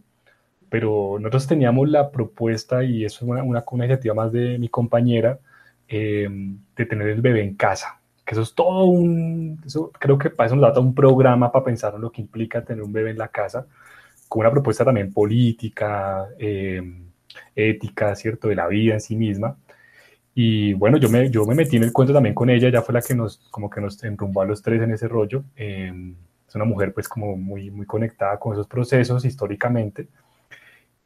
pero 0.69 1.17
nosotros 1.19 1.47
teníamos 1.47 1.89
la 1.89 2.11
propuesta, 2.11 2.83
y 2.83 3.05
eso 3.05 3.25
es 3.25 3.29
una, 3.29 3.43
una, 3.43 3.63
iniciativa 3.85 4.13
más 4.13 4.31
de 4.31 4.57
mi 4.59 4.69
compañera, 4.69 5.39
em, 5.87 6.59
de 6.75 6.85
tener 6.85 7.07
el 7.09 7.21
bebé 7.21 7.43
en 7.43 7.55
casa. 7.55 7.99
Que 8.25 8.35
eso 8.35 8.43
es 8.43 8.53
todo 8.55 8.85
un, 8.85 9.61
eso, 9.65 9.91
creo 9.99 10.17
que 10.17 10.29
para 10.29 10.47
eso 10.47 10.55
nos 10.55 10.73
da 10.73 10.79
un 10.79 10.95
programa 10.95 11.51
para 11.51 11.65
pensar 11.65 11.95
en 11.95 12.01
lo 12.01 12.11
que 12.11 12.21
implica 12.21 12.63
tener 12.63 12.83
un 12.83 12.93
bebé 12.93 13.11
en 13.11 13.17
la 13.17 13.29
casa, 13.29 13.67
con 14.29 14.41
una 14.41 14.51
propuesta 14.51 14.85
también 14.85 15.13
política, 15.13 16.27
em, 16.39 17.11
ética, 17.55 18.15
¿cierto? 18.15 18.47
De 18.47 18.55
la 18.55 18.67
vida 18.67 18.93
en 18.93 19.01
sí 19.01 19.15
misma. 19.15 19.57
Y 20.33 20.73
bueno, 20.73 20.97
yo 20.97 21.09
me, 21.09 21.29
yo 21.29 21.45
me 21.45 21.55
metí 21.55 21.77
en 21.77 21.83
el 21.83 21.93
cuento 21.93 22.13
también 22.13 22.35
con 22.35 22.49
ella, 22.49 22.69
ella 22.69 22.81
fue 22.81 22.93
la 22.93 23.01
que 23.01 23.15
nos, 23.15 23.37
como 23.51 23.69
que 23.69 23.81
nos 23.81 24.01
enrumbó 24.03 24.41
a 24.41 24.45
los 24.45 24.61
tres 24.61 24.81
en 24.81 24.91
ese 24.91 25.07
rollo. 25.07 25.43
Em, 25.55 26.15
es 26.51 26.55
una 26.55 26.65
mujer 26.65 26.93
pues 26.93 27.07
como 27.07 27.37
muy, 27.37 27.71
muy 27.71 27.85
conectada 27.85 28.37
con 28.37 28.51
esos 28.53 28.67
procesos 28.67 29.23
históricamente. 29.23 30.09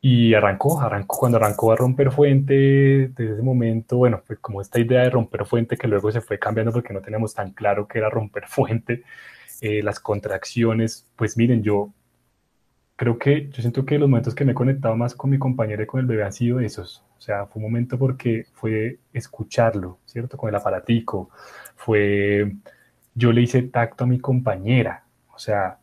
Y 0.02 0.34
arrancó, 0.34 0.82
arrancó, 0.82 1.18
cuando 1.20 1.38
arrancó 1.38 1.72
a 1.72 1.75
romper 1.75 2.12
fuente, 2.12 3.10
desde 3.10 3.34
ese 3.34 3.44
momento, 3.44 3.98
bueno, 3.98 4.24
pues 4.25 4.40
como 4.40 4.62
esta 4.62 4.80
idea 4.80 5.02
de 5.04 5.10
romper 5.12 5.46
fuente 5.46 5.78
que 5.78 5.88
luego 5.88 6.12
se 6.12 6.22
fue 6.22 6.40
cambiando 6.40 6.72
porque 6.72 6.94
no 6.94 7.02
teníamos 7.02 7.36
tan 7.36 7.52
claro 7.52 7.88
que 7.88 8.00
era 8.00 8.10
romper 8.10 8.48
fuente, 8.48 9.04
eh, 9.62 9.84
las 9.84 10.00
contracciones, 10.00 11.08
pues 11.16 11.38
miren, 11.38 11.62
yo 11.64 11.94
creo 12.96 13.20
que 13.20 13.50
yo 13.50 13.62
siento 13.62 13.86
que 13.86 14.00
los 14.00 14.10
momentos 14.10 14.34
que 14.34 14.46
me 14.46 14.54
he 14.54 14.56
conectado 14.56 14.96
más 14.96 15.14
con 15.16 15.30
mi 15.30 15.38
compañera 15.38 15.84
y 15.84 15.86
con 15.86 16.00
el 16.00 16.08
bebé 16.08 16.24
han 16.24 16.34
sido 16.34 16.60
esos. 16.60 17.04
O 17.18 17.22
sea, 17.22 17.46
fue 17.46 17.62
un 17.62 17.70
momento 17.72 18.00
porque 18.00 18.48
fue 18.54 19.00
escucharlo, 19.14 20.00
¿cierto? 20.06 20.38
Con 20.38 20.50
el 20.50 20.56
aparatico. 20.56 21.30
Fue, 21.75 22.52
yo 23.14 23.32
le 23.32 23.42
hice 23.42 23.64
tacto 23.64 24.06
a 24.06 24.08
mi 24.08 24.20
compañera. 24.20 25.04
O 25.36 25.39
sea, 25.39 25.77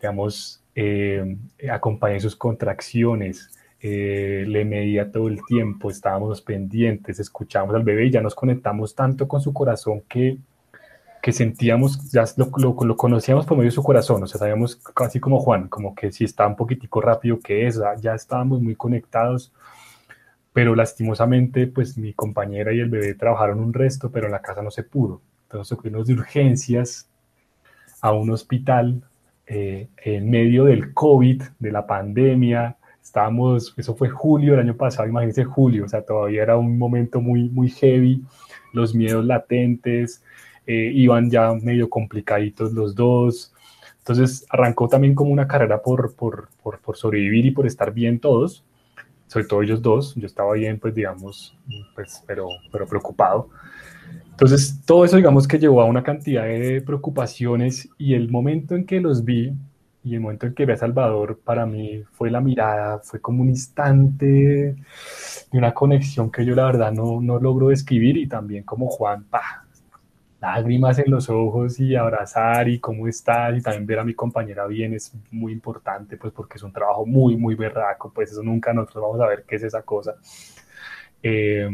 digamos, 0.00 0.62
eh, 0.74 1.36
acompañé 1.70 2.20
sus 2.20 2.36
contracciones. 2.36 3.50
Eh, 3.80 4.44
le 4.46 4.64
medía 4.64 5.10
todo 5.10 5.28
el 5.28 5.40
tiempo, 5.46 5.90
estábamos 5.90 6.42
pendientes, 6.42 7.20
escuchábamos 7.20 7.76
al 7.76 7.84
bebé 7.84 8.06
y 8.06 8.10
ya 8.10 8.20
nos 8.20 8.34
conectamos 8.34 8.94
tanto 8.94 9.28
con 9.28 9.40
su 9.40 9.52
corazón 9.52 10.02
que 10.08 10.38
que 11.22 11.32
sentíamos, 11.32 12.10
ya 12.10 12.24
lo, 12.36 12.50
lo, 12.56 12.96
conocíamos 12.96 13.44
por 13.44 13.56
medio 13.56 13.70
de 13.70 13.74
su 13.74 13.82
corazón, 13.82 14.22
o 14.22 14.26
sea, 14.26 14.38
sabíamos 14.38 14.76
casi 14.76 15.20
como 15.20 15.40
Juan, 15.40 15.68
como 15.68 15.94
que 15.94 16.12
si 16.12 16.24
estaba 16.24 16.48
un 16.48 16.56
poquitico 16.56 17.00
rápido 17.00 17.40
que 17.40 17.66
es, 17.66 17.80
ya 18.00 18.14
estábamos 18.14 18.60
muy 18.60 18.76
conectados, 18.76 19.52
pero 20.52 20.74
lastimosamente, 20.74 21.66
pues 21.66 21.98
mi 21.98 22.12
compañera 22.14 22.72
y 22.72 22.80
el 22.80 22.88
bebé 22.88 23.14
trabajaron 23.14 23.60
un 23.60 23.72
resto, 23.72 24.10
pero 24.10 24.26
en 24.26 24.32
la 24.32 24.42
casa 24.42 24.62
no 24.62 24.70
se 24.70 24.82
pudo. 24.82 25.20
Entonces 25.44 25.78
fuimos 25.80 26.06
de 26.06 26.14
urgencias 26.14 27.07
a 28.00 28.12
un 28.12 28.30
hospital 28.30 29.02
eh, 29.46 29.88
en 30.04 30.30
medio 30.30 30.64
del 30.64 30.92
COVID, 30.92 31.42
de 31.58 31.72
la 31.72 31.86
pandemia, 31.86 32.76
estábamos, 33.02 33.74
eso 33.76 33.94
fue 33.94 34.08
julio 34.08 34.52
del 34.52 34.60
año 34.60 34.76
pasado, 34.76 35.08
imagínense 35.08 35.44
julio, 35.44 35.84
o 35.84 35.88
sea, 35.88 36.02
todavía 36.02 36.42
era 36.42 36.56
un 36.56 36.78
momento 36.78 37.20
muy, 37.20 37.48
muy 37.48 37.70
heavy, 37.70 38.22
los 38.72 38.94
miedos 38.94 39.24
latentes, 39.24 40.22
eh, 40.66 40.92
iban 40.94 41.30
ya 41.30 41.54
medio 41.54 41.88
complicaditos 41.88 42.74
los 42.74 42.94
dos. 42.94 43.54
Entonces 44.00 44.46
arrancó 44.50 44.86
también 44.86 45.14
como 45.14 45.30
una 45.30 45.48
carrera 45.48 45.80
por, 45.80 46.14
por, 46.14 46.48
por, 46.62 46.78
por, 46.80 46.96
sobrevivir 46.96 47.46
y 47.46 47.50
por 47.50 47.66
estar 47.66 47.92
bien 47.92 48.20
todos, 48.20 48.64
sobre 49.26 49.46
todo 49.46 49.62
ellos 49.62 49.80
dos. 49.80 50.14
Yo 50.14 50.26
estaba 50.26 50.52
bien, 50.54 50.78
pues 50.78 50.94
digamos, 50.94 51.56
pues, 51.94 52.22
pero, 52.26 52.48
pero 52.70 52.86
preocupado. 52.86 53.48
Entonces 54.30 54.82
todo 54.86 55.04
eso 55.04 55.16
digamos 55.16 55.48
que 55.48 55.58
llevó 55.58 55.82
a 55.82 55.86
una 55.86 56.02
cantidad 56.04 56.44
de 56.44 56.80
preocupaciones 56.80 57.88
y 57.98 58.14
el 58.14 58.30
momento 58.30 58.76
en 58.76 58.86
que 58.86 59.00
los 59.00 59.24
vi 59.24 59.52
y 60.04 60.14
el 60.14 60.20
momento 60.20 60.46
en 60.46 60.54
que 60.54 60.64
vi 60.64 60.72
a 60.72 60.76
Salvador 60.76 61.40
para 61.42 61.66
mí 61.66 62.02
fue 62.12 62.30
la 62.30 62.40
mirada, 62.40 63.00
fue 63.00 63.20
como 63.20 63.42
un 63.42 63.48
instante 63.48 64.26
de 64.26 65.58
una 65.58 65.74
conexión 65.74 66.30
que 66.30 66.44
yo 66.44 66.54
la 66.54 66.66
verdad 66.66 66.92
no, 66.92 67.20
no 67.20 67.38
logro 67.40 67.68
describir 67.68 68.16
y 68.16 68.28
también 68.28 68.62
como 68.62 68.86
Juan, 68.88 69.24
pa, 69.24 69.66
lágrimas 70.40 70.98
en 71.00 71.10
los 71.10 71.28
ojos 71.28 71.80
y 71.80 71.96
abrazar 71.96 72.68
y 72.68 72.78
cómo 72.78 73.08
estás 73.08 73.56
y 73.58 73.60
también 73.60 73.86
ver 73.86 73.98
a 73.98 74.04
mi 74.04 74.14
compañera 74.14 74.66
bien 74.66 74.94
es 74.94 75.12
muy 75.32 75.52
importante 75.52 76.16
pues 76.16 76.32
porque 76.32 76.58
es 76.58 76.62
un 76.62 76.72
trabajo 76.72 77.04
muy 77.04 77.36
muy 77.36 77.56
berraco 77.56 78.12
pues 78.14 78.30
eso 78.30 78.42
nunca 78.42 78.72
nosotros 78.72 79.02
vamos 79.02 79.20
a 79.20 79.26
ver 79.26 79.44
qué 79.46 79.56
es 79.56 79.64
esa 79.64 79.82
cosa. 79.82 80.14
Eh, 81.22 81.68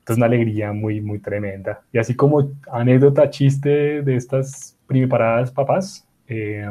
entonces 0.00 0.16
una 0.16 0.26
alegría 0.26 0.72
muy 0.72 1.00
muy 1.00 1.18
tremenda 1.20 1.82
y 1.92 1.98
así 1.98 2.14
como 2.14 2.50
anécdota 2.72 3.30
chiste 3.30 4.02
de 4.02 4.16
estas 4.16 4.76
preparadas 4.86 5.50
papás 5.50 6.06
eh, 6.26 6.68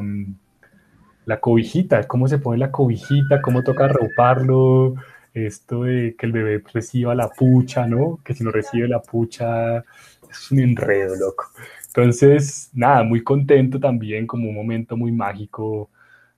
la 1.25 1.39
cobijita 1.39 2.03
cómo 2.07 2.27
se 2.27 2.39
pone 2.39 2.59
la 2.59 2.71
cobijita 2.71 3.41
cómo 3.41 3.63
toca 3.63 3.85
arroparlo 3.85 4.95
esto 5.33 5.83
de 5.83 6.15
que 6.17 6.25
el 6.25 6.31
bebé 6.31 6.63
reciba 6.73 7.15
la 7.15 7.29
pucha 7.29 7.87
no 7.87 8.19
que 8.23 8.33
si 8.33 8.43
no 8.43 8.51
recibe 8.51 8.87
la 8.87 9.01
pucha 9.01 9.83
es 10.29 10.51
un 10.51 10.59
enredo, 10.59 11.15
loco. 11.15 11.45
Entonces, 11.87 12.69
nada, 12.73 13.03
muy 13.03 13.23
contento 13.23 13.79
también, 13.79 14.27
como 14.27 14.49
un 14.49 14.55
momento 14.55 14.95
muy 14.95 15.11
mágico 15.11 15.89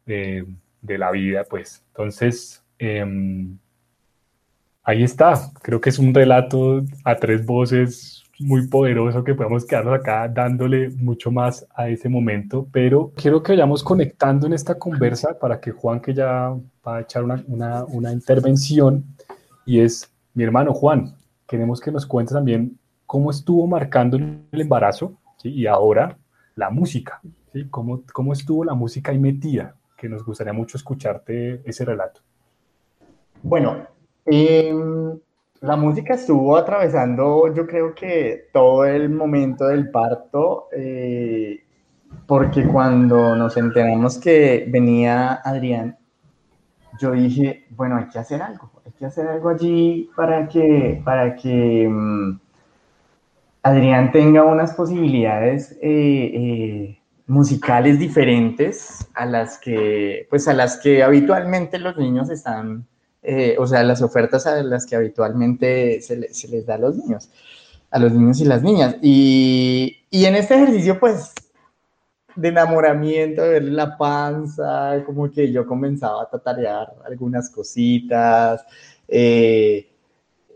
de, 0.05 0.45
de 0.81 0.97
la 0.97 1.11
vida, 1.11 1.43
pues. 1.43 1.83
Entonces, 1.87 2.63
em, 2.79 3.57
ahí 4.83 5.03
está. 5.03 5.51
Creo 5.61 5.79
que 5.81 5.89
es 5.89 5.99
un 5.99 6.13
relato 6.13 6.83
a 7.03 7.15
tres 7.15 7.45
voces 7.45 8.23
muy 8.39 8.67
poderoso 8.67 9.23
que 9.23 9.35
podemos 9.35 9.65
quedarnos 9.65 9.99
acá 9.99 10.27
dándole 10.27 10.89
mucho 10.89 11.31
más 11.31 11.67
a 11.75 11.89
ese 11.89 12.09
momento, 12.09 12.67
pero 12.71 13.11
quiero 13.15 13.43
que 13.43 13.51
vayamos 13.51 13.83
conectando 13.83 14.47
en 14.47 14.53
esta 14.53 14.79
conversa 14.79 15.37
para 15.37 15.59
que 15.59 15.71
Juan, 15.71 15.99
que 15.99 16.13
ya 16.13 16.49
va 16.85 16.97
a 16.97 17.01
echar 17.01 17.23
una, 17.23 17.43
una, 17.47 17.85
una 17.85 18.11
intervención, 18.11 19.05
y 19.65 19.79
es 19.79 20.11
mi 20.33 20.43
hermano 20.43 20.73
Juan, 20.73 21.15
queremos 21.47 21.79
que 21.79 21.91
nos 21.91 22.05
cuente 22.05 22.33
también 22.33 22.79
cómo 23.05 23.29
estuvo 23.29 23.67
marcando 23.67 24.17
el 24.17 24.61
embarazo 24.61 25.13
y 25.43 25.67
ahora 25.67 26.17
la 26.55 26.69
música, 26.69 27.19
¿sí? 27.53 27.67
¿Cómo, 27.69 28.01
¿Cómo 28.13 28.33
estuvo 28.33 28.63
la 28.63 28.73
música 28.73 29.11
ahí 29.11 29.19
metida? 29.19 29.75
Que 29.97 30.09
nos 30.09 30.25
gustaría 30.25 30.53
mucho 30.53 30.77
escucharte 30.77 31.61
ese 31.65 31.85
relato. 31.85 32.21
Bueno, 33.43 33.85
em, 34.25 35.19
la 35.61 35.75
música 35.75 36.15
estuvo 36.15 36.57
atravesando, 36.57 37.53
yo 37.53 37.67
creo 37.67 37.93
que 37.93 38.47
todo 38.51 38.85
el 38.85 39.09
momento 39.09 39.67
del 39.67 39.91
parto, 39.91 40.67
eh, 40.75 41.63
porque 42.25 42.65
cuando 42.65 43.35
nos 43.35 43.57
enteramos 43.57 44.17
que 44.17 44.65
venía 44.67 45.33
Adrián, 45.43 45.97
yo 46.99 47.11
dije, 47.11 47.65
bueno, 47.71 47.97
hay 47.97 48.05
que 48.05 48.19
hacer 48.19 48.41
algo, 48.41 48.71
hay 48.85 48.91
que 48.93 49.05
hacer 49.05 49.27
algo 49.27 49.49
allí 49.49 50.09
para 50.15 50.47
que, 50.47 51.01
para 51.05 51.35
que 51.35 51.87
mm, 51.89 52.39
Adrián 53.63 54.11
tenga 54.11 54.43
unas 54.43 54.73
posibilidades 54.73 55.73
eh, 55.81 56.31
eh, 56.33 57.01
musicales 57.27 57.99
diferentes 57.99 59.07
a 59.13 59.25
las 59.25 59.57
que, 59.59 60.27
pues 60.29 60.47
a 60.47 60.53
las 60.53 60.77
que 60.77 61.03
habitualmente 61.03 61.79
los 61.79 61.97
niños 61.97 62.29
están, 62.29 62.87
eh, 63.23 63.55
o 63.59 63.67
sea, 63.67 63.83
las 63.83 64.01
ofertas 64.01 64.47
a 64.47 64.63
las 64.63 64.85
que 64.85 64.95
habitualmente 64.95 66.01
se, 66.01 66.17
les 66.17 66.65
da 66.65 66.75
a 66.75 66.77
los 66.77 66.97
niños, 66.97 67.29
a 67.91 67.99
los 67.99 68.11
niños 68.13 68.39
y 68.41 68.45
las 68.45 68.63
niñas. 68.63 68.95
Y, 69.01 69.97
en 70.11 70.35
este 70.35 70.55
ejercicio, 70.55 70.99
pues, 70.99 71.33
de 72.35 72.47
enamoramiento, 72.47 73.43
de 73.43 73.49
ver 73.49 73.63
la 73.63 73.97
panza, 73.97 75.03
como 75.05 75.29
que 75.29 75.51
yo 75.51 75.65
comenzaba 75.65 76.23
a 76.23 76.29
tatarear 76.29 76.93
algunas 77.05 77.49
cositas. 77.49 78.65
Eh, 79.07 79.87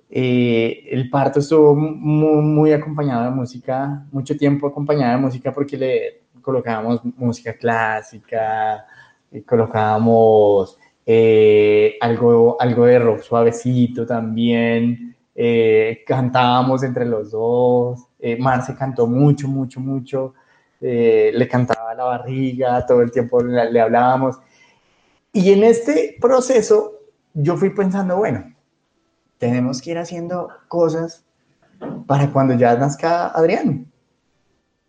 el 0.10 1.10
parto 1.10 1.40
estuvo 1.40 1.76
muy, 1.76 2.72
acompañado 2.72 3.26
de 3.26 3.32
música, 3.32 4.06
mucho 4.12 4.38
tiempo 4.38 4.68
acompañado 4.68 5.18
de 5.18 5.18
música 5.18 5.52
porque 5.54 5.78
le 5.78 6.22
colocábamos 6.42 7.02
música 7.18 7.54
clásica, 7.58 8.86
y 9.32 9.42
colocábamos 9.42 10.78
eh, 11.06 11.98
algo, 12.02 12.58
algo 12.60 12.86
de 12.86 13.00
rock 13.00 13.22
suavecito 13.22 14.06
también, 14.06 15.16
eh, 15.36 16.04
cantábamos 16.06 16.84
entre 16.84 17.06
los 17.06 17.32
dos, 17.32 18.08
Marce 18.40 18.76
cantó 18.76 19.06
mucho, 19.06 19.48
mucho, 19.48 19.80
mucho, 19.80 20.34
le 20.80 21.48
cantaba 21.48 21.94
la 21.94 22.06
barriga, 22.06 22.86
todo 22.86 23.02
el 23.02 23.12
tiempo 23.12 23.42
le 23.42 23.80
hablábamos. 23.80 24.38
Y 25.32 25.52
en 25.52 25.64
este 25.64 26.18
proceso 26.20 26.94
yo 27.36 27.58
fui 27.58 27.70
pensando, 27.70 28.18
bueno, 28.18 28.56
tenemos 29.38 29.82
que 29.82 29.92
ir 29.92 29.98
haciendo 29.98 30.50
cosas 30.68 31.26
para 32.08 32.32
cuando 32.32 32.54
ya 32.54 32.76
nazca 32.78 33.28
Adrián. 33.28 33.92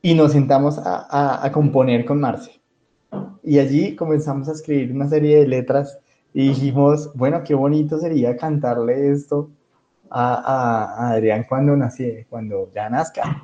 Y 0.03 0.15
nos 0.15 0.33
sentamos 0.33 0.79
a, 0.79 1.45
a, 1.45 1.51
componer 1.51 2.05
con 2.05 2.21
Marce. 2.21 2.61
Y 3.43 3.59
allí 3.59 3.97
comenzamos 3.97 4.49
a 4.49 4.53
escribir 4.53 4.93
una 4.93 5.09
serie 5.09 5.41
de 5.41 5.49
letras 5.49 5.99
y 6.37 6.49
dijimos, 6.49 7.11
bueno, 7.15 7.43
qué 7.43 7.55
bonito 7.55 7.99
sería 7.99 8.37
cantarle 8.37 9.11
esto 9.11 9.49
a, 10.11 10.35
a 10.35 11.13
Adrián 11.13 11.47
cuando 11.49 11.75
nací, 11.75 12.27
cuando 12.29 12.71
ya 12.75 12.91
nazca. 12.91 13.43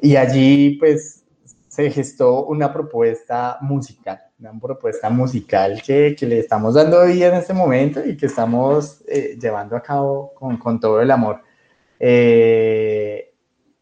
Y 0.00 0.16
allí 0.16 0.78
pues 0.80 1.22
se 1.68 1.92
gestó 1.92 2.46
una 2.46 2.72
propuesta 2.72 3.58
musical, 3.60 4.18
una 4.40 4.52
propuesta 4.60 5.10
musical 5.10 5.80
que, 5.80 6.16
que 6.18 6.26
le 6.26 6.40
estamos 6.40 6.74
dando 6.74 7.06
vida 7.06 7.28
en 7.28 7.34
este 7.34 7.54
momento 7.54 8.04
y 8.04 8.16
que 8.16 8.26
estamos 8.26 9.04
eh, 9.06 9.38
llevando 9.40 9.76
a 9.76 9.80
cabo 9.80 10.32
con, 10.34 10.56
con 10.56 10.80
todo 10.80 11.00
el 11.00 11.10
amor. 11.12 11.40
Eh, 12.00 13.32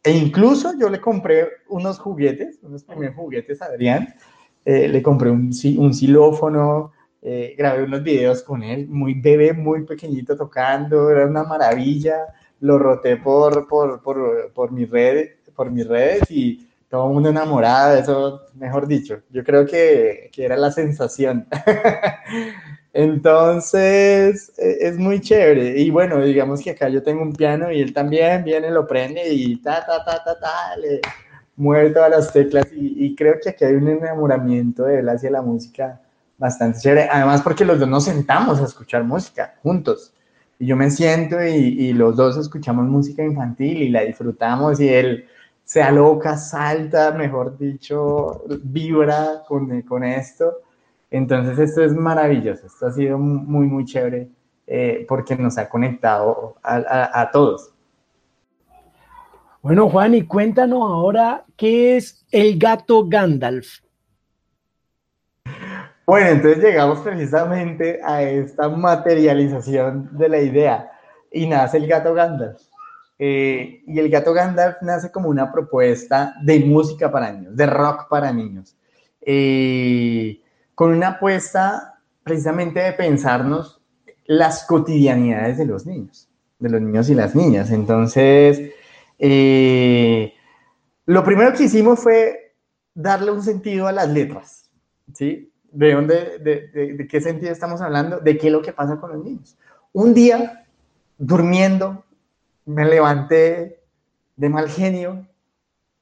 e 0.03 0.11
incluso 0.11 0.75
yo 0.79 0.91
le 0.91 1.00
compré 1.00 1.49
unos 1.71 1.99
juguetes, 1.99 2.59
unos 2.65 2.85
primeros 2.85 3.17
juguetes 3.17 3.62
a 3.62 3.65
Adrián. 3.65 4.15
Eh, 4.67 4.89
le 4.89 5.03
compré 5.03 5.31
un, 5.31 5.50
un 5.79 5.95
xilófono, 5.95 6.93
eh, 7.23 7.55
grabé 7.57 7.85
unos 7.85 8.03
videos 8.03 8.43
con 8.43 8.62
él, 8.62 8.89
muy 8.89 9.15
bebé, 9.15 9.53
muy 9.53 9.85
pequeñito 9.85 10.37
tocando, 10.37 11.11
era 11.11 11.27
una 11.27 11.45
maravilla. 11.45 12.27
Lo 12.61 12.79
roté 12.79 13.17
por, 13.17 13.67
por, 13.69 14.03
por, 14.03 14.53
por, 14.53 14.71
mis, 14.73 14.89
redes, 14.91 15.31
por 15.55 15.71
mis 15.71 15.87
redes 15.87 16.31
y 16.31 16.69
todo 16.89 17.07
el 17.07 17.15
mundo 17.15 17.31
enamorado, 17.31 17.97
eso, 17.97 18.43
mejor 18.55 18.87
dicho. 18.87 19.23
Yo 19.31 19.45
creo 19.45 19.65
que, 19.67 20.31
que 20.33 20.45
era 20.45 20.57
la 20.57 20.71
sensación. 20.71 21.47
Entonces, 22.93 24.53
e, 24.59 24.89
es 24.89 24.99
muy 24.99 25.21
chévere. 25.21 25.79
Y 25.81 25.91
bueno, 25.91 26.21
digamos 26.23 26.61
que 26.62 26.71
acá 26.71 26.89
yo 26.89 27.03
tengo 27.03 27.23
un 27.23 27.33
piano 27.33 27.71
y 27.71 27.81
él 27.81 27.93
también 27.95 28.45
viene, 28.45 28.71
lo 28.71 28.87
prende 28.87 29.29
y 29.33 29.57
ta, 29.62 29.85
ta, 29.87 30.05
ta, 30.05 30.23
ta, 30.25 30.39
ta, 30.41 30.77
le 30.77 31.00
mueve 31.57 31.91
todas 31.91 32.11
las 32.11 32.33
teclas. 32.33 32.67
Y, 32.73 33.15
creo 33.15 33.35
que 33.43 33.50
aquí 33.50 33.65
hay 33.65 33.75
un 33.75 33.89
enamoramiento 33.89 34.85
de 34.85 35.00
él 35.00 35.09
hacia 35.09 35.31
la 35.31 35.43
música 35.43 36.00
bastante 36.40 36.80
chévere. 36.80 37.09
Además, 37.09 37.42
porque 37.42 37.64
los 37.64 37.78
dos 37.78 37.88
nos 37.88 38.04
sentamos 38.04 38.61
a 38.61 38.64
escuchar 38.64 39.04
música 39.04 39.54
juntos. 39.62 40.12
Y 40.59 40.66
yo 40.66 40.76
me 40.76 40.90
siento 40.90 41.42
y, 41.42 41.92
los 41.92 42.16
dos 42.16 42.37
escuchamos 42.37 42.87
música 42.87 43.23
infantil 43.23 43.82
y 43.82 43.88
la 43.90 44.02
disfrutamos 44.02 44.80
y 44.80 44.88
él 44.88 45.26
se 45.64 45.82
aloca, 45.82 46.37
salta, 46.37 47.12
mejor 47.12 47.56
dicho, 47.56 48.42
vibra 48.64 49.42
con, 49.47 49.82
con 49.82 50.02
esto. 50.02 50.62
Entonces 51.11 51.59
esto 51.59 51.82
es 51.82 51.94
maravilloso, 51.94 52.66
esto 52.66 52.87
ha 52.87 52.92
sido 52.92 53.18
muy, 53.18 53.66
muy 53.66 53.85
chévere 53.85 54.28
eh, 54.66 55.04
porque 55.09 55.35
nos 55.37 55.59
ha 55.59 55.68
conectado 55.68 56.56
a, 56.62 57.30
todos. 57.32 57.73
Bueno, 59.62 59.88
Juan, 59.88 60.14
y 60.14 60.23
cuéntanos 60.23 60.82
ahora 60.82 61.44
qué 61.56 61.97
es 61.97 62.25
el 62.30 62.59
gato 62.59 63.06
Gandalf. 63.09 63.80
Bueno, 66.11 66.31
entonces 66.31 66.59
llegamos 66.61 66.99
precisamente 67.02 68.00
a 68.02 68.21
esta 68.21 68.69
materialización 68.69 70.09
de 70.19 70.29
la 70.29 70.40
idea 70.40 70.90
y 71.31 71.47
nace 71.47 71.76
el 71.76 71.87
gato 71.87 72.12
Gandalf. 72.14 72.61
Eh, 73.17 73.85
y 73.87 73.97
el 73.97 74.11
gato 74.11 74.33
Gandalf 74.33 74.83
nace 74.83 75.12
como 75.12 75.29
una 75.29 75.52
propuesta 75.52 76.35
de 76.43 76.59
música 76.64 77.12
para 77.12 77.31
niños, 77.31 77.57
de 77.57 77.64
rock 77.64 78.09
para 78.09 78.33
niños. 78.33 78.76
Eh, 79.21 80.40
con 80.75 80.90
una 80.90 81.11
apuesta 81.11 82.00
precisamente 82.25 82.81
de 82.81 82.93
pensarnos 82.93 83.81
las 84.26 84.64
cotidianidades 84.67 85.59
de 85.59 85.67
los 85.67 85.87
niños, 85.87 86.29
de 86.59 86.71
los 86.71 86.81
niños 86.81 87.09
y 87.09 87.14
las 87.14 87.37
niñas. 87.37 87.71
Entonces, 87.71 88.73
eh, 89.17 90.35
lo 91.07 91.23
primero 91.23 91.52
que 91.52 91.62
hicimos 91.62 92.00
fue 92.00 92.57
darle 92.95 93.31
un 93.31 93.45
sentido 93.45 93.87
a 93.87 93.93
las 93.93 94.09
letras, 94.09 94.69
¿sí? 95.14 95.50
¿De, 95.73 95.95
dónde, 95.95 96.39
de, 96.39 97.07
qué 97.09 97.21
sentido 97.21 97.53
estamos 97.53 97.81
hablando? 97.81 98.19
¿De 98.19 98.37
qué 98.37 98.49
es 98.49 98.53
lo 98.53 98.62
que 98.62 98.73
pasa 98.73 98.97
con 98.97 99.12
los 99.12 99.25
niños? 99.25 99.57
Un 99.92 100.14
día, 100.14 100.64
durmiendo, 101.18 102.05
me 102.64 102.85
levanté 102.85 103.81
de 104.37 104.49
mal 104.49 104.68
genio 104.68 105.27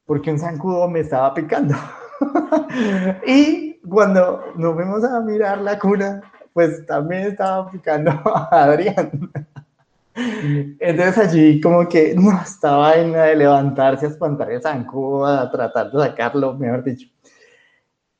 porque 0.06 0.30
un 0.30 0.38
zancudo 0.38 0.88
me 0.88 1.00
estaba 1.00 1.34
picando. 1.34 1.74
y 3.26 3.74
cuando 3.88 4.52
nos 4.56 4.74
fuimos 4.74 5.04
a 5.04 5.20
mirar 5.20 5.58
la 5.58 5.78
cuna, 5.78 6.22
pues 6.52 6.86
también 6.86 7.22
estaba 7.22 7.70
picando 7.70 8.10
a 8.10 8.48
Adrián. 8.50 9.30
Entonces 10.80 11.18
allí 11.18 11.60
como 11.60 11.88
que 11.88 12.14
no 12.14 12.40
estaba 12.40 12.96
en 12.96 13.12
de 13.12 13.36
levantarse 13.36 14.06
a 14.06 14.08
espantar 14.08 14.50
el 14.50 14.62
zancudo, 14.62 15.26
a 15.26 15.50
tratar 15.50 15.90
de 15.90 15.98
sacarlo, 16.00 16.54
mejor 16.54 16.82
dicho. 16.82 17.08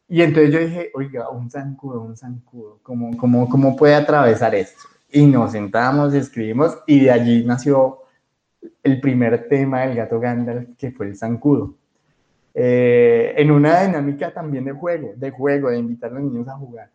Y 0.09 0.23
entonces 0.23 0.53
yo 0.53 0.61
dije, 0.61 0.90
oiga, 0.94 1.29
un 1.29 1.51
zancudo, 1.51 2.01
un 2.01 2.16
zancudo, 2.16 2.81
¿cómo, 2.83 3.14
cómo, 3.16 3.49
cómo 3.49 3.77
puede 3.77 3.94
atravesar 3.94 4.55
esto? 4.55 4.88
Y 5.11 5.27
nos 5.27 5.53
sentamos, 5.53 6.14
escribimos 6.14 6.79
y 6.87 7.01
de 7.01 7.11
allí 7.11 7.44
nació 7.44 7.99
el 8.83 9.01
primer 9.01 9.49
tema 9.49 9.83
del 9.83 9.97
gato 9.97 10.18
Gandalf, 10.18 10.71
que 10.79 10.92
fue 10.92 11.07
el 11.07 11.16
zancudo. 11.16 11.75
Eh, 12.55 13.35
en 13.37 13.51
una 13.51 13.83
dinámica 13.83 14.33
también 14.33 14.64
de 14.64 14.73
juego, 14.73 15.12
de 15.14 15.31
juego, 15.31 15.71
de 15.71 15.79
invitar 15.79 16.11
a 16.11 16.14
los 16.14 16.25
niños 16.25 16.49
a 16.49 16.57
jugar. 16.57 16.90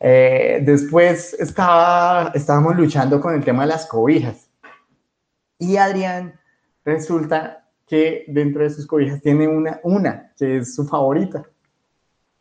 Eh, 0.00 0.60
después 0.64 1.34
estaba, 1.34 2.32
estábamos 2.34 2.76
luchando 2.76 3.20
con 3.20 3.34
el 3.34 3.44
tema 3.44 3.62
de 3.62 3.68
las 3.68 3.86
cobijas. 3.86 4.50
Y 5.58 5.76
Adrián 5.76 6.34
resulta 6.84 7.68
que 7.86 8.24
dentro 8.28 8.62
de 8.62 8.70
sus 8.70 8.86
cobijas 8.86 9.20
tiene 9.20 9.46
una, 9.46 9.78
una 9.84 10.32
que 10.36 10.58
es 10.58 10.74
su 10.74 10.86
favorita. 10.86 11.44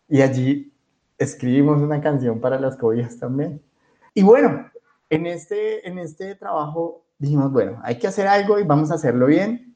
Y 0.09 0.21
allí 0.21 0.73
escribimos 1.17 1.81
una 1.81 2.01
canción 2.01 2.39
para 2.39 2.59
las 2.59 2.75
cobijas 2.75 3.17
también. 3.17 3.61
Y 4.13 4.23
bueno, 4.23 4.69
en 5.09 5.27
este, 5.27 5.87
en 5.87 5.99
este 5.99 6.35
trabajo 6.35 7.05
dijimos, 7.19 7.51
bueno, 7.51 7.79
hay 7.83 7.99
que 7.99 8.07
hacer 8.07 8.27
algo 8.27 8.59
y 8.59 8.63
vamos 8.63 8.91
a 8.91 8.95
hacerlo 8.95 9.27
bien. 9.27 9.75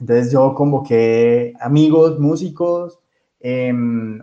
Entonces 0.00 0.32
yo 0.32 0.54
convoqué 0.54 1.54
amigos, 1.60 2.18
músicos, 2.18 2.98
em, 3.38 4.22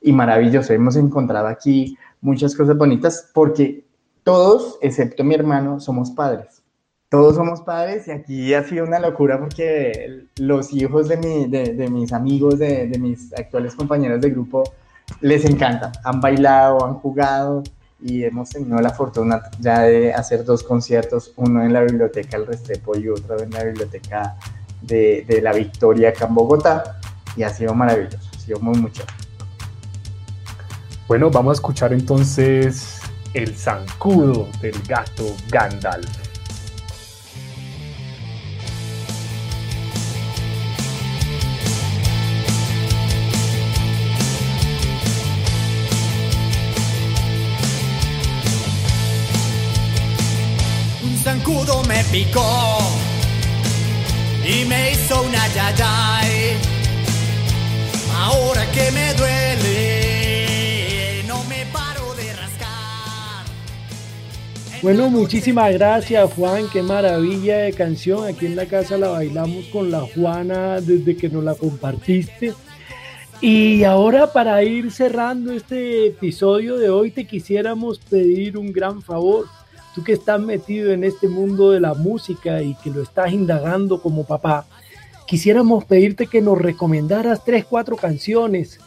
y 0.00 0.12
maravilloso, 0.12 0.72
hemos 0.72 0.96
encontrado 0.96 1.48
aquí 1.48 1.96
muchas 2.20 2.54
cosas 2.54 2.76
bonitas 2.76 3.30
porque 3.34 3.86
todos, 4.22 4.78
excepto 4.80 5.22
mi 5.24 5.34
hermano, 5.34 5.80
somos 5.80 6.10
padres. 6.10 6.62
Todos 7.08 7.36
somos 7.36 7.60
padres 7.60 8.08
y 8.08 8.10
aquí 8.10 8.54
ha 8.54 8.64
sido 8.64 8.84
una 8.84 8.98
locura 8.98 9.38
porque 9.38 10.24
los 10.36 10.72
hijos 10.72 11.08
de, 11.08 11.16
mi, 11.16 11.46
de, 11.46 11.88
mis 11.88 12.12
amigos, 12.12 12.58
de, 12.58 12.88
de, 12.88 12.98
mis 12.98 13.32
actuales 13.32 13.76
compañeros 13.76 14.20
de 14.20 14.30
grupo, 14.30 14.64
les 15.20 15.44
encanta. 15.44 15.92
Han 16.04 16.20
bailado, 16.20 16.84
han 16.84 16.94
jugado 16.94 17.62
y 18.00 18.24
hemos 18.24 18.50
tenido 18.50 18.78
la 18.80 18.90
fortuna 18.90 19.40
ya 19.60 19.82
de 19.82 20.12
hacer 20.12 20.44
dos 20.44 20.62
conciertos, 20.62 21.32
uno 21.36 21.62
en 21.62 21.72
la 21.72 21.82
biblioteca 21.82 22.36
El 22.36 22.46
Restrepo 22.46 22.96
y 22.96 23.08
otro 23.08 23.40
en 23.40 23.50
la 23.50 23.64
biblioteca 23.64 24.36
de, 24.82 25.40
la 25.42 25.52
victoria 25.52 26.10
acá 26.10 26.26
en 26.26 26.34
Bogotá 26.34 26.98
y 27.36 27.42
ha 27.42 27.50
sido 27.50 27.74
maravilloso, 27.74 28.28
ha 28.34 28.38
sido 28.38 28.60
muy 28.60 28.78
mucho. 28.78 29.04
Bueno, 31.08 31.30
vamos 31.30 31.52
a 31.52 31.54
escuchar 31.54 31.92
entonces 31.92 33.00
el 33.32 33.54
zancudo 33.54 34.48
del 34.60 34.74
gato 34.88 35.24
Gandalf. 35.50 36.25
Picó 52.16 52.78
y 54.42 54.64
me 54.64 54.92
hizo 54.92 55.22
una 55.22 55.46
yayay. 55.48 56.56
Ahora 58.18 58.64
que 58.72 58.90
me 58.92 59.12
duele, 59.12 61.22
no 61.28 61.44
me 61.44 61.66
paro 61.70 62.14
de 62.14 62.32
rascar. 62.32 63.44
Bueno, 64.80 65.10
muchísimas 65.10 65.74
gracias 65.74 66.32
Juan, 66.32 66.68
qué 66.72 66.82
maravilla 66.82 67.58
de 67.58 67.74
canción. 67.74 68.26
Aquí 68.26 68.46
en 68.46 68.56
la 68.56 68.64
casa 68.64 68.96
la 68.96 69.08
bailamos 69.08 69.66
con 69.66 69.90
la 69.90 70.00
Juana 70.00 70.80
desde 70.80 71.18
que 71.18 71.28
nos 71.28 71.44
la 71.44 71.54
compartiste. 71.54 72.54
Y 73.42 73.84
ahora 73.84 74.32
para 74.32 74.62
ir 74.62 74.90
cerrando 74.90 75.52
este 75.52 76.06
episodio 76.06 76.78
de 76.78 76.88
hoy 76.88 77.10
te 77.10 77.26
quisiéramos 77.26 77.98
pedir 77.98 78.56
un 78.56 78.72
gran 78.72 79.02
favor 79.02 79.44
tú 79.96 80.04
que 80.04 80.12
estás 80.12 80.38
metido 80.38 80.92
en 80.92 81.04
este 81.04 81.26
mundo 81.26 81.70
de 81.70 81.80
la 81.80 81.94
música 81.94 82.62
y 82.62 82.74
que 82.74 82.90
lo 82.90 83.00
estás 83.00 83.32
indagando 83.32 84.02
como 84.02 84.24
papá, 84.24 84.66
quisiéramos 85.26 85.86
pedirte 85.86 86.26
que 86.26 86.42
nos 86.42 86.60
recomendaras 86.60 87.42
tres, 87.42 87.64
cuatro 87.64 87.96
canciones 87.96 88.78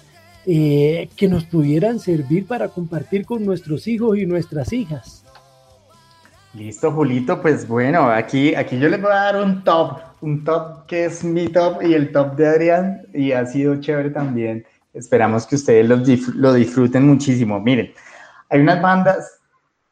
eh, 0.46 1.10
que 1.18 1.28
nos 1.28 1.46
pudieran 1.46 2.00
servir 2.00 2.46
para 2.46 2.68
compartir 2.68 3.26
con 3.26 3.44
nuestros 3.44 3.88
hijos 3.88 4.20
y 4.20 4.28
nuestras 4.28 4.72
hijas. 4.72 5.26
Listo, 6.54 6.92
Julito, 6.92 7.42
pues 7.42 7.68
bueno, 7.68 8.12
aquí, 8.12 8.54
aquí 8.54 8.78
yo 8.78 8.88
les 8.88 9.02
voy 9.02 9.12
a 9.12 9.16
dar 9.16 9.44
un 9.44 9.64
top, 9.64 9.98
un 10.22 10.44
top 10.44 10.86
que 10.86 11.06
es 11.06 11.24
mi 11.24 11.48
top 11.48 11.82
y 11.82 11.96
el 11.96 12.12
top 12.12 12.36
de 12.36 12.48
Adrián 12.48 13.02
y 13.16 13.32
ha 13.32 13.48
sido 13.48 13.82
chévere 13.82 14.12
también. 14.12 14.64
Esperamos 14.94 15.48
que 15.48 15.56
ustedes 15.56 15.88
lo, 15.88 15.98
lo 16.36 16.54
disfruten 16.54 17.08
muchísimo. 17.08 17.60
Miren, 17.60 17.92
hay 18.50 18.60
unas 18.60 18.80
bandas 18.80 19.39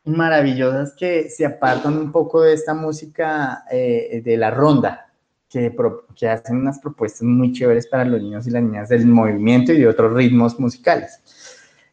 maravillosas 0.07 0.93
que 0.93 1.29
se 1.29 1.45
apartan 1.45 1.97
un 1.97 2.11
poco 2.11 2.41
de 2.41 2.53
esta 2.53 2.73
música 2.73 3.63
eh, 3.69 4.21
de 4.23 4.37
la 4.37 4.51
ronda, 4.51 5.11
que, 5.49 5.73
hacen 6.29 6.57
unas 6.57 6.79
propuestas 6.79 7.23
muy 7.23 7.51
chéveres 7.51 7.87
para 7.87 8.05
los 8.05 8.21
niños 8.21 8.47
y 8.47 8.51
las 8.51 8.63
niñas 8.63 8.89
del 8.89 9.05
movimiento 9.05 9.71
y 9.71 9.79
de 9.79 9.87
otros 9.87 10.13
ritmos 10.13 10.59
musicales. 10.59 11.21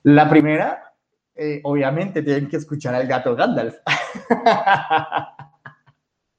La 0.03 0.29
primera 0.29 0.93
eh, 1.35 1.61
obviamente 1.65 2.23
tienen 2.23 2.49
que 2.49 2.57
escuchar 2.57 2.95
al 2.95 3.07
gato 3.07 3.35
Gandalf. 3.35 3.77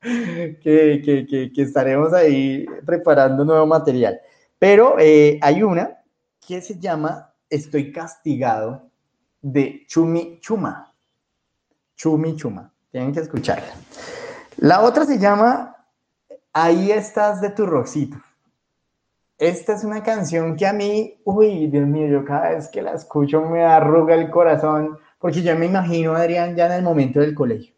que, 0.01 1.51
estaremos 1.57 2.13
ahí 2.13 2.65
preparando 2.85 3.43
nuevo 3.43 3.65
material. 3.65 4.19
Pero 4.59 4.97
eh, 4.99 5.39
hay 5.41 5.63
una 5.63 5.97
que 6.45 6.61
se 6.61 6.79
llama 6.79 7.33
Estoy 7.49 7.91
castigado 7.91 8.89
de 9.41 9.85
Chumi 9.87 10.39
Chuma. 10.41 10.94
Chumi 11.95 12.35
Chuma. 12.35 12.71
Tienen 12.91 13.13
que 13.13 13.21
escucharla. 13.21 13.73
La 14.57 14.81
otra 14.81 15.05
se 15.05 15.19
llama 15.19 15.75
Ahí 16.53 16.91
estás 16.91 17.41
de 17.41 17.49
tu 17.49 17.65
roxito. 17.65 18.17
Esta 19.37 19.73
es 19.73 19.83
una 19.83 20.01
canción 20.01 20.55
que 20.55 20.65
a 20.65 20.71
mí, 20.71 21.19
uy, 21.25 21.67
Dios 21.67 21.85
mío, 21.85 22.07
yo 22.07 22.23
cada 22.23 22.51
vez 22.51 22.69
que 22.69 22.81
la 22.81 22.93
escucho 22.93 23.41
me 23.41 23.63
arruga 23.65 24.15
el 24.15 24.29
corazón, 24.29 24.97
porque 25.19 25.41
yo 25.41 25.53
me 25.57 25.65
imagino 25.65 26.13
a 26.13 26.19
Adrián 26.19 26.55
ya 26.55 26.67
en 26.67 26.71
el 26.71 26.83
momento 26.83 27.19
del 27.19 27.35
colegio. 27.35 27.75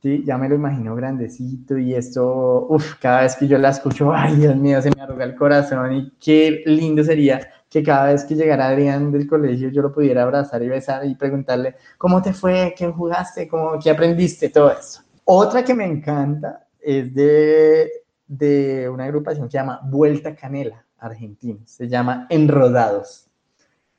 Sí, 0.00 0.24
ya 0.24 0.38
me 0.38 0.48
lo 0.48 0.54
imagino 0.54 0.96
grandecito 0.96 1.76
y 1.76 1.94
esto, 1.94 2.66
uff, 2.70 2.94
cada 2.98 3.20
vez 3.20 3.36
que 3.36 3.46
yo 3.46 3.58
la 3.58 3.68
escucho, 3.68 4.12
ay, 4.12 4.36
Dios 4.36 4.56
mío, 4.56 4.80
se 4.80 4.90
me 4.90 5.02
arruga 5.02 5.24
el 5.24 5.36
corazón 5.36 5.92
y 5.92 6.10
qué 6.18 6.62
lindo 6.64 7.04
sería 7.04 7.40
que 7.72 7.82
cada 7.82 8.12
vez 8.12 8.24
que 8.24 8.34
llegara 8.34 8.68
Adrián 8.68 9.10
del 9.10 9.26
colegio 9.26 9.70
yo 9.70 9.80
lo 9.80 9.92
pudiera 9.92 10.22
abrazar 10.22 10.62
y 10.62 10.68
besar 10.68 11.06
y 11.06 11.14
preguntarle, 11.14 11.76
¿cómo 11.96 12.20
te 12.20 12.34
fue? 12.34 12.74
¿Qué 12.76 12.86
jugaste? 12.88 13.48
¿Cómo, 13.48 13.78
¿Qué 13.82 13.90
aprendiste? 13.90 14.50
Todo 14.50 14.70
eso. 14.72 15.02
Otra 15.24 15.64
que 15.64 15.74
me 15.74 15.86
encanta 15.86 16.66
es 16.80 17.14
de 17.14 18.02
de 18.32 18.88
una 18.88 19.04
agrupación 19.04 19.46
que 19.46 19.52
se 19.52 19.58
llama 19.58 19.80
Vuelta 19.84 20.34
Canela, 20.34 20.86
Argentina. 20.98 21.58
Se 21.66 21.86
llama 21.86 22.26
Enrodados. 22.30 23.26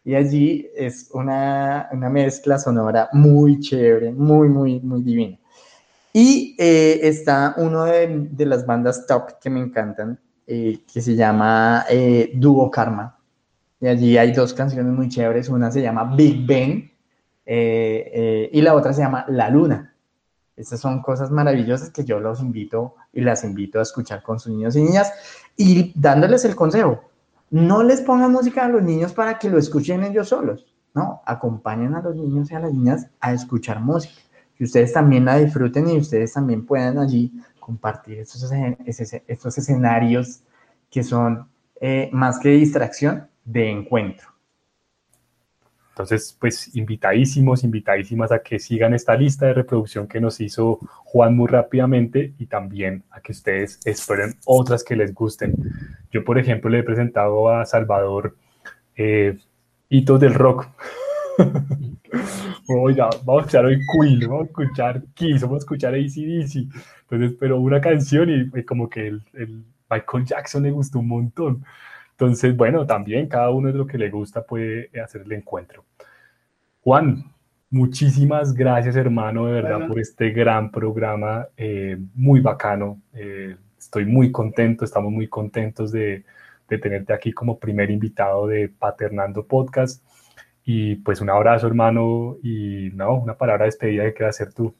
Y 0.04 0.16
allí 0.16 0.70
es 0.76 1.10
una, 1.14 1.88
una 1.92 2.10
mezcla 2.10 2.58
sonora 2.58 3.10
muy 3.14 3.60
chévere, 3.60 4.12
muy, 4.12 4.50
muy, 4.50 4.80
muy 4.80 5.04
divina. 5.04 5.38
Y 6.12 6.56
eh, 6.58 7.00
está 7.04 7.54
uno 7.58 7.86
de, 7.86 8.28
de, 8.32 8.46
las 8.46 8.66
bandas 8.66 9.06
top 9.06 9.40
que 9.40 9.50
me 9.52 9.60
encantan, 9.60 10.20
eh, 10.48 10.84
que 10.92 11.02
se 11.02 11.16
llama 11.16 11.86
eh, 11.90 12.32
Dúo 12.36 12.70
Karma. 12.72 13.18
Y 13.84 13.88
allí 13.88 14.18
hay 14.18 14.32
dos 14.32 14.54
canciones 14.54 14.94
muy 14.94 15.10
chéveres. 15.10 15.50
Una 15.50 15.70
se 15.70 15.82
llama 15.82 16.16
Big 16.16 16.48
Ben 16.48 16.90
y 17.46 18.62
la 18.62 18.76
otra 18.76 18.94
se 18.94 19.02
llama 19.02 19.26
La 19.28 19.50
Luna. 19.50 19.94
Estas 20.56 20.80
son 20.80 21.02
cosas 21.02 21.32
maravillosas 21.32 21.90
que 21.90 22.06
yo 22.06 22.22
los 22.22 22.40
invito 22.40 22.96
y 23.12 23.20
las 23.20 23.44
invito 23.44 23.80
a 23.80 23.82
escuchar 23.82 24.24
con 24.24 24.40
sus 24.40 24.54
niños 24.54 24.78
y 24.78 24.84
niñas 24.84 25.12
y 25.58 25.92
dándoles 26.00 26.46
el 26.46 26.56
consejo. 26.56 27.04
No 27.50 27.84
les 27.84 28.00
pongan 28.00 28.32
música 28.32 28.64
a 28.64 28.70
los 28.70 28.82
niños 28.82 29.12
para 29.12 29.38
que 29.38 29.50
lo 29.50 29.58
escuchen 29.58 30.02
ellos 30.06 30.30
solos. 30.30 30.66
No, 30.94 31.22
acompañen 31.26 31.94
a 31.94 32.02
los 32.02 32.16
niños 32.16 32.52
y 32.52 32.56
a 32.56 32.62
las 32.62 32.72
niñas 32.72 33.08
a 33.20 33.34
escuchar 33.34 33.82
música. 33.82 34.14
Que 34.58 34.64
ustedes 34.64 34.94
también 34.94 35.26
la 35.26 35.40
disfruten 35.40 35.90
y 35.90 35.98
ustedes 35.98 36.32
también 36.32 36.66
puedan 36.66 37.00
allí 37.00 37.34
compartir 37.60 38.20
estos 38.20 38.50
escenarios 39.58 40.42
que 40.90 41.04
son 41.04 41.50
eh, 41.82 42.10
más 42.14 42.40
que 42.40 42.48
distracción, 42.48 43.28
de 43.46 43.70
encuentro. 43.70 44.34
Entonces, 45.94 46.36
pues 46.40 46.76
invitadísimos, 46.76 47.64
invitadísimas 47.64 48.32
a 48.32 48.42
que 48.42 48.58
sigan 48.58 48.96
esta 48.96 49.16
lista 49.16 49.46
de 49.46 49.54
reproducción 49.54 50.08
que 50.08 50.20
nos 50.20 50.42
hizo 50.42 50.80
Juan 51.06 51.36
muy 51.38 51.48
rápidamente 51.48 52.34
y 52.40 52.48
también 52.48 53.04
a 53.12 53.22
que 53.22 53.32
ustedes 53.32 53.80
esperen 53.86 54.36
otras 54.46 54.84
que 54.84 54.96
les 54.96 55.14
gusten. 55.14 55.54
Yo, 56.12 56.24
por 56.24 56.40
ejemplo, 56.40 56.72
le 56.72 56.80
he 56.80 56.84
presentado 56.84 57.48
a 57.48 57.64
Salvador 57.68 58.36
eh, 58.96 59.38
hitos 59.88 60.20
del 60.20 60.34
rock. 60.34 60.68
Oiga, 62.68 63.10
vamos 63.24 63.44
a 63.44 63.46
escuchar 63.46 63.66
hoy 63.66 63.80
Queen, 63.94 64.20
vamos 64.22 64.42
a 64.42 64.46
escuchar 64.46 65.04
Kiss, 65.14 65.42
vamos 65.44 65.58
a 65.58 65.60
escuchar 65.60 65.94
ACDC. 65.94 66.56
Entonces, 67.02 67.38
pero 67.40 67.60
una 67.60 67.80
canción 67.80 68.30
y, 68.32 68.64
como 68.64 68.90
que 68.90 69.10
el, 69.10 69.22
el 69.34 69.64
Michael 69.92 70.26
Jackson 70.26 70.64
le 70.64 70.72
gustó 70.72 70.98
un 71.00 71.08
montón. 71.08 71.64
Entonces, 72.14 72.56
bueno, 72.56 72.86
también 72.86 73.28
cada 73.28 73.50
uno 73.50 73.70
es 73.70 73.76
lo 73.76 73.88
que 73.88 73.98
le 73.98 74.10
gusta 74.10 74.44
puede 74.46 74.90
hacer 75.02 75.22
el 75.22 75.32
encuentro. 75.34 75.84
Juan, 76.82 77.24
muchísimas 77.70 78.54
gracias 78.54 78.96
hermano, 78.96 79.48
de 79.48 79.54
verdad, 79.54 79.88
por 79.88 80.00
este 80.00 80.30
gran 80.30 80.72
programa, 80.72 81.48
eh, 81.58 81.98
muy 82.14 82.40
bacano. 82.40 83.02
Eh, 83.14 83.56
estoy 83.78 84.06
muy 84.06 84.32
contento, 84.32 84.86
estamos 84.86 85.12
muy 85.12 85.28
contentos 85.28 85.92
de, 85.92 86.24
de 86.70 86.78
tenerte 86.78 87.14
aquí 87.14 87.32
como 87.32 87.60
primer 87.60 87.90
invitado 87.90 88.48
de 88.48 88.70
Paternando 88.70 89.46
Podcast. 89.46 90.04
Y 90.66 90.96
pues 90.96 91.20
un 91.20 91.30
abrazo, 91.30 91.68
hermano, 91.68 92.38
y 92.42 92.90
no, 92.94 93.16
una 93.16 93.38
palabra 93.38 93.64
de 93.64 93.70
despedida 93.70 94.06
que 94.06 94.14
quieras 94.14 94.36
hacer 94.36 94.54
tú. 94.54 94.74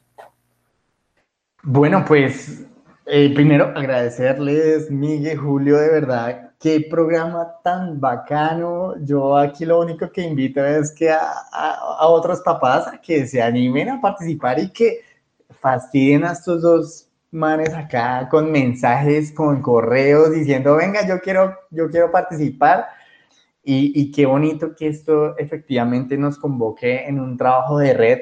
Bueno, 1.62 2.04
pues 2.06 2.66
eh, 3.06 3.32
primero 3.34 3.72
agradecerles, 3.74 4.90
Miguel, 4.90 5.36
Julio, 5.36 5.76
de 5.76 5.90
verdad, 5.90 6.43
qué 6.64 6.80
programa 6.80 7.60
tan 7.62 8.00
bacano. 8.00 8.94
Yo 9.04 9.36
aquí 9.36 9.66
lo 9.66 9.80
único 9.80 10.10
que 10.10 10.22
invito 10.22 10.64
es 10.64 10.92
que 10.92 11.10
a, 11.10 11.20
a, 11.52 12.08
otros 12.08 12.40
papás 12.40 12.86
a 12.86 12.98
que 13.02 13.26
se 13.26 13.42
animen 13.42 13.90
a 13.90 14.00
participar 14.00 14.58
y 14.58 14.70
que 14.70 15.00
fastidien 15.60 16.24
a 16.24 16.32
estos 16.32 16.62
dos 16.62 17.10
manes 17.30 17.74
acá 17.74 18.30
con 18.30 18.50
mensajes, 18.50 19.30
con 19.30 19.60
correos 19.60 20.32
diciendo, 20.32 20.76
venga, 20.76 21.06
yo 21.06 21.20
quiero, 21.20 21.54
yo 21.70 21.90
quiero 21.90 22.10
participar. 22.10 22.86
Y, 23.62 23.92
y 24.00 24.10
qué 24.10 24.24
bonito 24.24 24.74
que 24.74 24.88
esto 24.88 25.36
efectivamente 25.36 26.16
nos 26.16 26.38
convoque 26.38 27.06
en 27.06 27.20
un 27.20 27.36
trabajo 27.36 27.76
de 27.76 27.92
red 27.92 28.18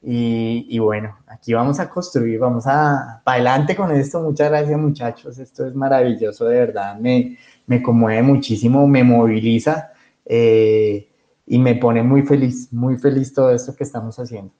y, 0.00 0.78
bueno, 0.78 1.18
aquí 1.26 1.52
vamos 1.52 1.80
a 1.80 1.90
construir, 1.90 2.38
vamos 2.38 2.66
a 2.66 3.20
para 3.24 3.36
adelante 3.36 3.74
con 3.74 3.94
esto. 3.94 4.20
Muchas 4.20 4.48
gracias 4.48 4.78
muchachos, 4.78 5.38
esto 5.38 5.66
es 5.66 5.74
maravilloso, 5.74 6.46
de 6.46 6.58
verdad, 6.58 6.98
me, 6.98 7.36
me 7.66 7.82
conmueve 7.82 8.22
muchísimo, 8.22 8.86
me 8.86 9.02
moviliza 9.02 9.92
eh, 10.24 11.08
y 11.46 11.58
me 11.58 11.74
pone 11.74 12.02
muy 12.02 12.22
feliz, 12.22 12.72
muy 12.72 12.96
feliz 12.98 13.32
todo 13.34 13.52
esto 13.52 13.74
que 13.74 13.84
estamos 13.84 14.18
haciendo. 14.18 14.52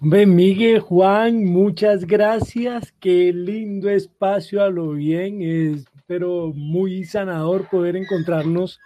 Miguel, 0.00 0.80
Juan, 0.80 1.44
muchas 1.44 2.06
gracias, 2.06 2.92
qué 3.00 3.32
lindo 3.32 3.88
espacio 3.88 4.62
a 4.62 4.68
lo 4.68 4.90
bien, 4.92 5.40
es 5.40 5.86
pero 6.06 6.52
muy 6.54 7.04
sanador 7.04 7.68
poder 7.68 7.96
encontrarnos 7.96 8.78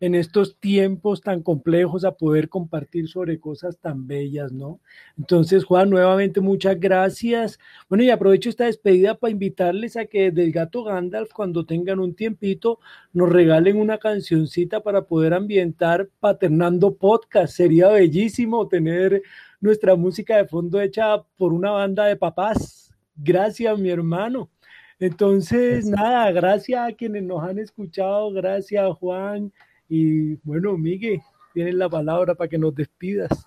en 0.00 0.14
estos 0.14 0.56
tiempos 0.58 1.20
tan 1.20 1.42
complejos 1.42 2.04
a 2.04 2.12
poder 2.12 2.48
compartir 2.48 3.08
sobre 3.08 3.38
cosas 3.38 3.78
tan 3.78 4.06
bellas, 4.06 4.52
¿no? 4.52 4.80
Entonces, 5.18 5.64
Juan, 5.64 5.90
nuevamente 5.90 6.40
muchas 6.40 6.78
gracias. 6.78 7.58
Bueno, 7.88 8.04
y 8.04 8.10
aprovecho 8.10 8.48
esta 8.48 8.64
despedida 8.64 9.14
para 9.16 9.30
invitarles 9.30 9.96
a 9.96 10.06
que 10.06 10.30
del 10.30 10.52
gato 10.52 10.84
Gandalf, 10.84 11.32
cuando 11.32 11.64
tengan 11.64 12.00
un 12.00 12.14
tiempito, 12.14 12.80
nos 13.12 13.30
regalen 13.30 13.76
una 13.76 13.98
cancioncita 13.98 14.80
para 14.80 15.02
poder 15.02 15.34
ambientar 15.34 16.08
Paternando 16.20 16.94
Podcast. 16.94 17.54
Sería 17.54 17.88
bellísimo 17.88 18.68
tener 18.68 19.22
nuestra 19.60 19.96
música 19.96 20.36
de 20.36 20.46
fondo 20.46 20.80
hecha 20.80 21.22
por 21.36 21.52
una 21.52 21.70
banda 21.70 22.06
de 22.06 22.16
papás. 22.16 22.92
Gracias, 23.16 23.78
mi 23.78 23.90
hermano. 23.90 24.50
Entonces, 24.98 25.86
nada, 25.86 26.30
gracias 26.30 26.88
a 26.88 26.92
quienes 26.92 27.24
nos 27.24 27.42
han 27.42 27.58
escuchado, 27.58 28.32
gracias 28.32 28.96
Juan, 28.98 29.52
y 29.88 30.36
bueno, 30.36 30.76
Miguel, 30.76 31.20
tienes 31.52 31.74
la 31.74 31.88
palabra 31.88 32.34
para 32.34 32.48
que 32.48 32.58
nos 32.58 32.74
despidas. 32.74 33.46